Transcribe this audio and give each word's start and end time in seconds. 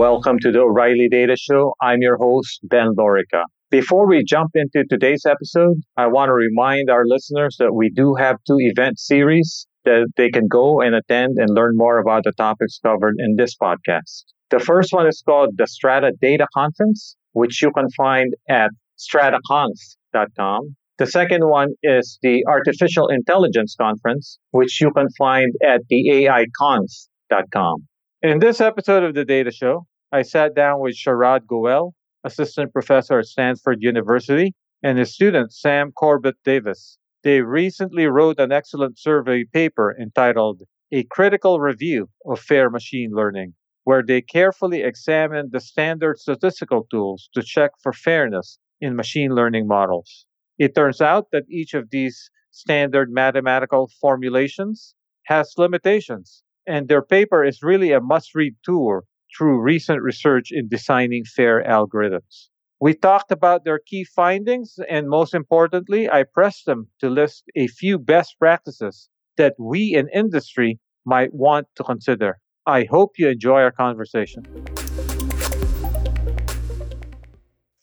Welcome 0.00 0.38
to 0.38 0.50
the 0.50 0.60
O'Reilly 0.60 1.10
Data 1.10 1.36
Show. 1.36 1.74
I'm 1.82 1.98
your 2.00 2.16
host, 2.16 2.60
Ben 2.62 2.94
Lorica. 2.96 3.44
Before 3.70 4.08
we 4.08 4.24
jump 4.24 4.52
into 4.54 4.82
today's 4.88 5.26
episode, 5.26 5.76
I 5.94 6.06
want 6.06 6.30
to 6.30 6.32
remind 6.32 6.88
our 6.88 7.02
listeners 7.04 7.56
that 7.58 7.74
we 7.74 7.90
do 7.90 8.14
have 8.14 8.36
two 8.46 8.56
event 8.60 8.98
series 8.98 9.66
that 9.84 10.06
they 10.16 10.30
can 10.30 10.48
go 10.48 10.80
and 10.80 10.94
attend 10.94 11.36
and 11.36 11.50
learn 11.50 11.72
more 11.74 11.98
about 11.98 12.24
the 12.24 12.32
topics 12.32 12.80
covered 12.82 13.16
in 13.18 13.36
this 13.36 13.54
podcast. 13.62 14.24
The 14.48 14.58
first 14.58 14.94
one 14.94 15.06
is 15.06 15.22
called 15.22 15.50
the 15.58 15.66
Strata 15.66 16.12
Data 16.18 16.46
Conference, 16.54 17.14
which 17.32 17.60
you 17.60 17.70
can 17.70 17.90
find 17.94 18.32
at 18.48 18.70
strataconf.com. 18.98 20.76
The 20.96 21.06
second 21.06 21.46
one 21.46 21.74
is 21.82 22.18
the 22.22 22.42
Artificial 22.48 23.08
Intelligence 23.08 23.76
Conference, 23.78 24.38
which 24.52 24.80
you 24.80 24.92
can 24.92 25.08
find 25.18 25.52
at 25.62 25.82
the 25.90 26.08
AIconf.com. 26.08 27.86
In 28.22 28.38
this 28.38 28.62
episode 28.62 29.02
of 29.02 29.14
the 29.14 29.24
Data 29.24 29.50
Show, 29.50 29.86
I 30.12 30.22
sat 30.22 30.56
down 30.56 30.80
with 30.80 30.96
Sharad 30.96 31.46
Goel, 31.46 31.94
assistant 32.24 32.72
professor 32.72 33.20
at 33.20 33.26
Stanford 33.26 33.80
University, 33.80 34.54
and 34.82 34.98
his 34.98 35.14
student, 35.14 35.52
Sam 35.52 35.92
Corbett 35.92 36.36
Davies. 36.44 36.98
They 37.22 37.42
recently 37.42 38.06
wrote 38.06 38.40
an 38.40 38.50
excellent 38.50 38.98
survey 38.98 39.44
paper 39.44 39.94
entitled 40.00 40.62
A 40.90 41.04
Critical 41.04 41.60
Review 41.60 42.08
of 42.26 42.40
Fair 42.40 42.70
Machine 42.70 43.12
Learning, 43.12 43.54
where 43.84 44.02
they 44.02 44.20
carefully 44.20 44.82
examined 44.82 45.52
the 45.52 45.60
standard 45.60 46.18
statistical 46.18 46.88
tools 46.90 47.28
to 47.34 47.42
check 47.42 47.70
for 47.80 47.92
fairness 47.92 48.58
in 48.80 48.96
machine 48.96 49.32
learning 49.32 49.68
models. 49.68 50.26
It 50.58 50.74
turns 50.74 51.00
out 51.00 51.28
that 51.30 51.48
each 51.48 51.72
of 51.72 51.90
these 51.90 52.30
standard 52.50 53.12
mathematical 53.12 53.90
formulations 54.00 54.96
has 55.26 55.54
limitations 55.56 56.42
and 56.66 56.88
their 56.88 57.02
paper 57.02 57.44
is 57.44 57.62
really 57.62 57.92
a 57.92 58.00
must 58.00 58.34
read 58.34 58.56
tour 58.64 59.04
through 59.36 59.60
recent 59.60 60.02
research 60.02 60.48
in 60.50 60.68
designing 60.68 61.24
fair 61.24 61.62
algorithms. 61.64 62.48
We 62.80 62.94
talked 62.94 63.30
about 63.30 63.64
their 63.64 63.78
key 63.78 64.04
findings, 64.04 64.78
and 64.88 65.08
most 65.08 65.34
importantly, 65.34 66.08
I 66.08 66.22
pressed 66.22 66.64
them 66.64 66.88
to 67.00 67.10
list 67.10 67.44
a 67.54 67.66
few 67.66 67.98
best 67.98 68.36
practices 68.38 69.08
that 69.36 69.54
we 69.58 69.94
in 69.94 70.08
industry 70.14 70.78
might 71.04 71.34
want 71.34 71.66
to 71.76 71.84
consider. 71.84 72.38
I 72.66 72.84
hope 72.84 73.12
you 73.18 73.28
enjoy 73.28 73.60
our 73.60 73.72
conversation. 73.72 74.44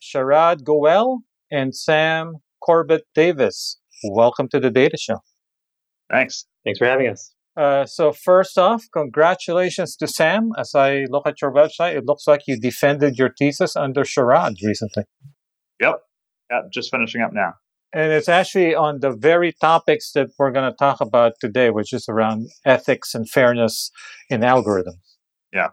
Sharad 0.01 0.63
Goel 0.63 1.19
and 1.51 1.75
Sam 1.75 2.37
Corbett 2.61 3.05
Davies, 3.13 3.77
welcome 4.03 4.47
to 4.49 4.59
the 4.59 4.71
Data 4.71 4.97
Show. 4.97 5.19
Thanks. 6.09 6.45
Thanks 6.63 6.79
for 6.79 6.85
having 6.85 7.07
us. 7.07 7.33
Uh, 7.57 7.85
so 7.85 8.13
first 8.13 8.57
off, 8.57 8.85
congratulations 8.93 9.95
to 9.95 10.07
Sam. 10.07 10.51
As 10.57 10.75
I 10.75 11.05
look 11.09 11.25
at 11.25 11.41
your 11.41 11.51
website, 11.51 11.97
it 11.97 12.05
looks 12.05 12.27
like 12.27 12.41
you 12.47 12.59
defended 12.59 13.17
your 13.17 13.33
thesis 13.37 13.75
under 13.75 14.03
Sharad 14.03 14.55
recently. 14.63 15.05
Yep. 15.81 16.01
Yep. 16.51 16.63
Just 16.71 16.91
finishing 16.91 17.21
up 17.21 17.31
now. 17.33 17.53
And 17.93 18.11
it's 18.11 18.29
actually 18.29 18.75
on 18.75 18.99
the 18.99 19.11
very 19.11 19.53
topics 19.53 20.11
that 20.11 20.27
we're 20.37 20.51
going 20.51 20.69
to 20.69 20.77
talk 20.77 21.01
about 21.01 21.33
today, 21.41 21.71
which 21.71 21.93
is 21.93 22.07
around 22.07 22.49
ethics 22.65 23.15
and 23.15 23.27
fairness 23.27 23.89
in 24.29 24.41
algorithms. 24.41 25.15
Yeah. 25.51 25.69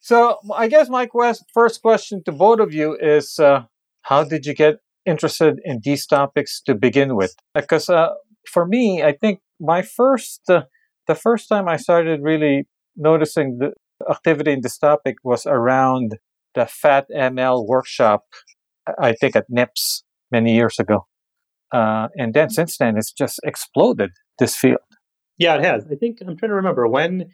So 0.00 0.38
I 0.54 0.68
guess 0.68 0.88
my 0.88 1.06
quest, 1.06 1.44
first 1.52 1.82
question 1.82 2.22
to 2.24 2.32
both 2.32 2.60
of 2.60 2.72
you 2.72 2.96
is, 2.98 3.38
uh, 3.38 3.64
how 4.02 4.24
did 4.24 4.46
you 4.46 4.54
get 4.54 4.76
interested 5.04 5.58
in 5.64 5.80
these 5.82 6.06
topics 6.06 6.62
to 6.62 6.74
begin 6.74 7.16
with? 7.16 7.34
Because 7.54 7.90
uh, 7.90 8.10
for 8.48 8.64
me, 8.64 9.02
I 9.02 9.12
think 9.12 9.40
my 9.60 9.82
first 9.82 10.42
uh, 10.48 10.62
the 11.06 11.14
first 11.14 11.48
time 11.48 11.68
I 11.68 11.76
started 11.76 12.20
really 12.22 12.66
noticing 12.96 13.58
the 13.58 13.72
activity 14.10 14.52
in 14.52 14.60
this 14.60 14.78
topic 14.78 15.16
was 15.24 15.46
around 15.46 16.18
the 16.54 16.66
Fat 16.66 17.06
ML 17.14 17.66
workshop, 17.66 18.24
I 18.98 19.12
think 19.12 19.36
at 19.36 19.46
NIPS 19.48 20.04
many 20.30 20.54
years 20.54 20.78
ago. 20.78 21.06
Uh, 21.72 22.08
and 22.16 22.32
then 22.34 22.50
since 22.50 22.78
then, 22.78 22.96
it's 22.96 23.12
just 23.12 23.40
exploded 23.44 24.10
this 24.38 24.56
field. 24.56 24.78
Yeah, 25.38 25.56
it 25.56 25.64
has. 25.64 25.84
I 25.90 25.96
think 25.96 26.18
I'm 26.20 26.36
trying 26.36 26.50
to 26.50 26.54
remember 26.54 26.86
when. 26.88 27.26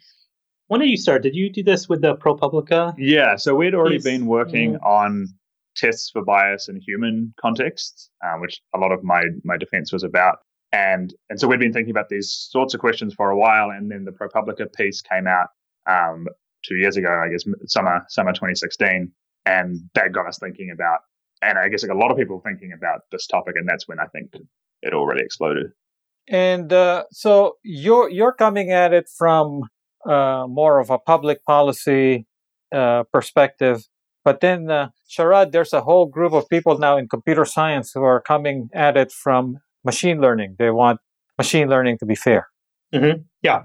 When 0.67 0.79
did 0.79 0.89
you 0.89 0.97
start? 0.97 1.23
Did 1.23 1.35
you 1.35 1.51
do 1.51 1.61
this 1.63 1.87
with 1.87 2.01
the 2.01 2.15
ProPublica? 2.15 2.95
Yeah, 2.97 3.35
so 3.35 3.53
we'd 3.53 3.75
already 3.75 3.99
been 3.99 4.25
working 4.25 4.73
mm-hmm. 4.73 4.85
on 4.85 5.27
tests 5.75 6.09
for 6.11 6.23
bias 6.23 6.67
in 6.67 6.79
human 6.81 7.33
contexts, 7.39 8.09
uh, 8.25 8.37
which 8.39 8.61
a 8.73 8.79
lot 8.79 8.91
of 8.91 9.03
my 9.03 9.23
my 9.43 9.57
defense 9.57 9.91
was 9.93 10.03
about. 10.03 10.37
And 10.73 11.13
and 11.29 11.39
so 11.39 11.47
we'd 11.47 11.59
been 11.59 11.71
thinking 11.71 11.91
about 11.91 12.09
these 12.09 12.47
sorts 12.49 12.73
of 12.73 12.79
questions 12.79 13.13
for 13.13 13.29
a 13.29 13.37
while, 13.37 13.69
and 13.69 13.91
then 13.91 14.05
the 14.05 14.11
ProPublica 14.11 14.73
piece 14.73 15.01
came 15.01 15.27
out 15.27 15.49
um, 15.87 16.25
two 16.65 16.75
years 16.75 16.97
ago, 16.97 17.09
I 17.09 17.29
guess 17.29 17.43
summer 17.67 18.03
summer 18.09 18.31
2016, 18.31 19.11
and 19.45 19.79
that 19.93 20.11
got 20.11 20.27
us 20.27 20.39
thinking 20.39 20.71
about, 20.73 21.01
and 21.43 21.59
I 21.59 21.69
guess 21.69 21.83
like 21.83 21.91
a 21.91 21.97
lot 21.97 22.09
of 22.09 22.17
people 22.17 22.41
thinking 22.43 22.73
about 22.75 23.01
this 23.11 23.27
topic, 23.27 23.53
and 23.55 23.69
that's 23.69 23.87
when 23.87 23.99
I 23.99 24.07
think 24.07 24.31
it 24.81 24.93
all 24.95 25.05
really 25.05 25.23
exploded. 25.23 25.67
And 26.27 26.73
uh, 26.73 27.03
so 27.11 27.57
you're 27.63 28.09
you're 28.09 28.33
coming 28.33 28.71
at 28.71 28.93
it 28.93 29.07
from 29.15 29.65
uh, 30.09 30.47
more 30.49 30.79
of 30.79 30.89
a 30.89 30.97
public 30.97 31.45
policy 31.45 32.25
uh, 32.73 33.03
perspective, 33.13 33.83
but 34.25 34.39
then 34.39 34.71
uh, 34.71 34.89
Sharad, 35.07 35.51
there's 35.51 35.73
a 35.73 35.81
whole 35.81 36.07
group 36.07 36.33
of 36.33 36.49
people 36.49 36.79
now 36.79 36.97
in 36.97 37.07
computer 37.07 37.45
science 37.45 37.91
who 37.93 38.01
are 38.01 38.19
coming 38.19 38.69
at 38.73 38.97
it 38.97 39.11
from 39.11 39.59
machine 39.83 40.21
learning. 40.21 40.55
They 40.59 40.69
want 40.69 40.99
machine 41.37 41.69
learning 41.69 41.97
to 41.99 42.05
be 42.05 42.15
fair. 42.15 42.47
Mm-hmm. 42.93 43.21
Yeah. 43.41 43.63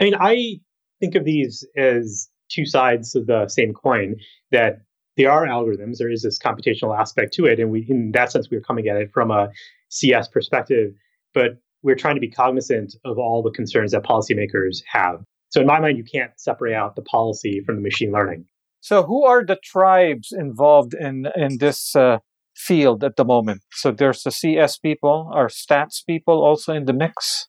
I 0.00 0.04
mean, 0.04 0.14
I 0.18 0.60
think 1.00 1.14
of 1.14 1.24
these 1.24 1.66
as 1.76 2.28
two 2.48 2.66
sides 2.66 3.14
of 3.14 3.26
the 3.26 3.48
same 3.48 3.72
coin 3.72 4.16
that 4.52 4.80
they 5.16 5.24
are 5.24 5.46
algorithms. 5.46 5.96
There 5.98 6.10
is 6.10 6.22
this 6.22 6.38
computational 6.38 6.98
aspect 6.98 7.32
to 7.34 7.46
it. 7.46 7.58
And 7.58 7.70
we, 7.70 7.86
in 7.88 8.12
that 8.12 8.30
sense, 8.30 8.48
we're 8.50 8.60
coming 8.60 8.88
at 8.88 8.96
it 8.96 9.10
from 9.12 9.30
a 9.30 9.48
CS 9.88 10.28
perspective, 10.28 10.92
but 11.32 11.58
we're 11.82 11.96
trying 11.96 12.16
to 12.16 12.20
be 12.20 12.30
cognizant 12.30 12.94
of 13.04 13.18
all 13.18 13.42
the 13.42 13.50
concerns 13.50 13.92
that 13.92 14.02
policymakers 14.02 14.82
have. 14.90 15.22
So 15.50 15.60
in 15.60 15.66
my 15.66 15.80
mind, 15.80 15.96
you 15.96 16.04
can't 16.04 16.32
separate 16.36 16.74
out 16.74 16.96
the 16.96 17.02
policy 17.02 17.62
from 17.64 17.76
the 17.76 17.82
machine 17.82 18.12
learning. 18.12 18.44
So 18.80 19.02
who 19.02 19.24
are 19.24 19.44
the 19.44 19.58
tribes 19.64 20.32
involved 20.32 20.94
in, 20.94 21.26
in 21.34 21.58
this 21.58 21.96
uh, 21.96 22.18
field 22.56 23.04
at 23.04 23.16
the 23.16 23.24
moment. 23.24 23.62
So 23.72 23.92
there's 23.92 24.22
the 24.22 24.30
CS 24.30 24.78
people, 24.78 25.30
or 25.34 25.48
stats 25.48 26.04
people 26.04 26.42
also 26.42 26.72
in 26.72 26.86
the 26.86 26.92
mix. 26.92 27.48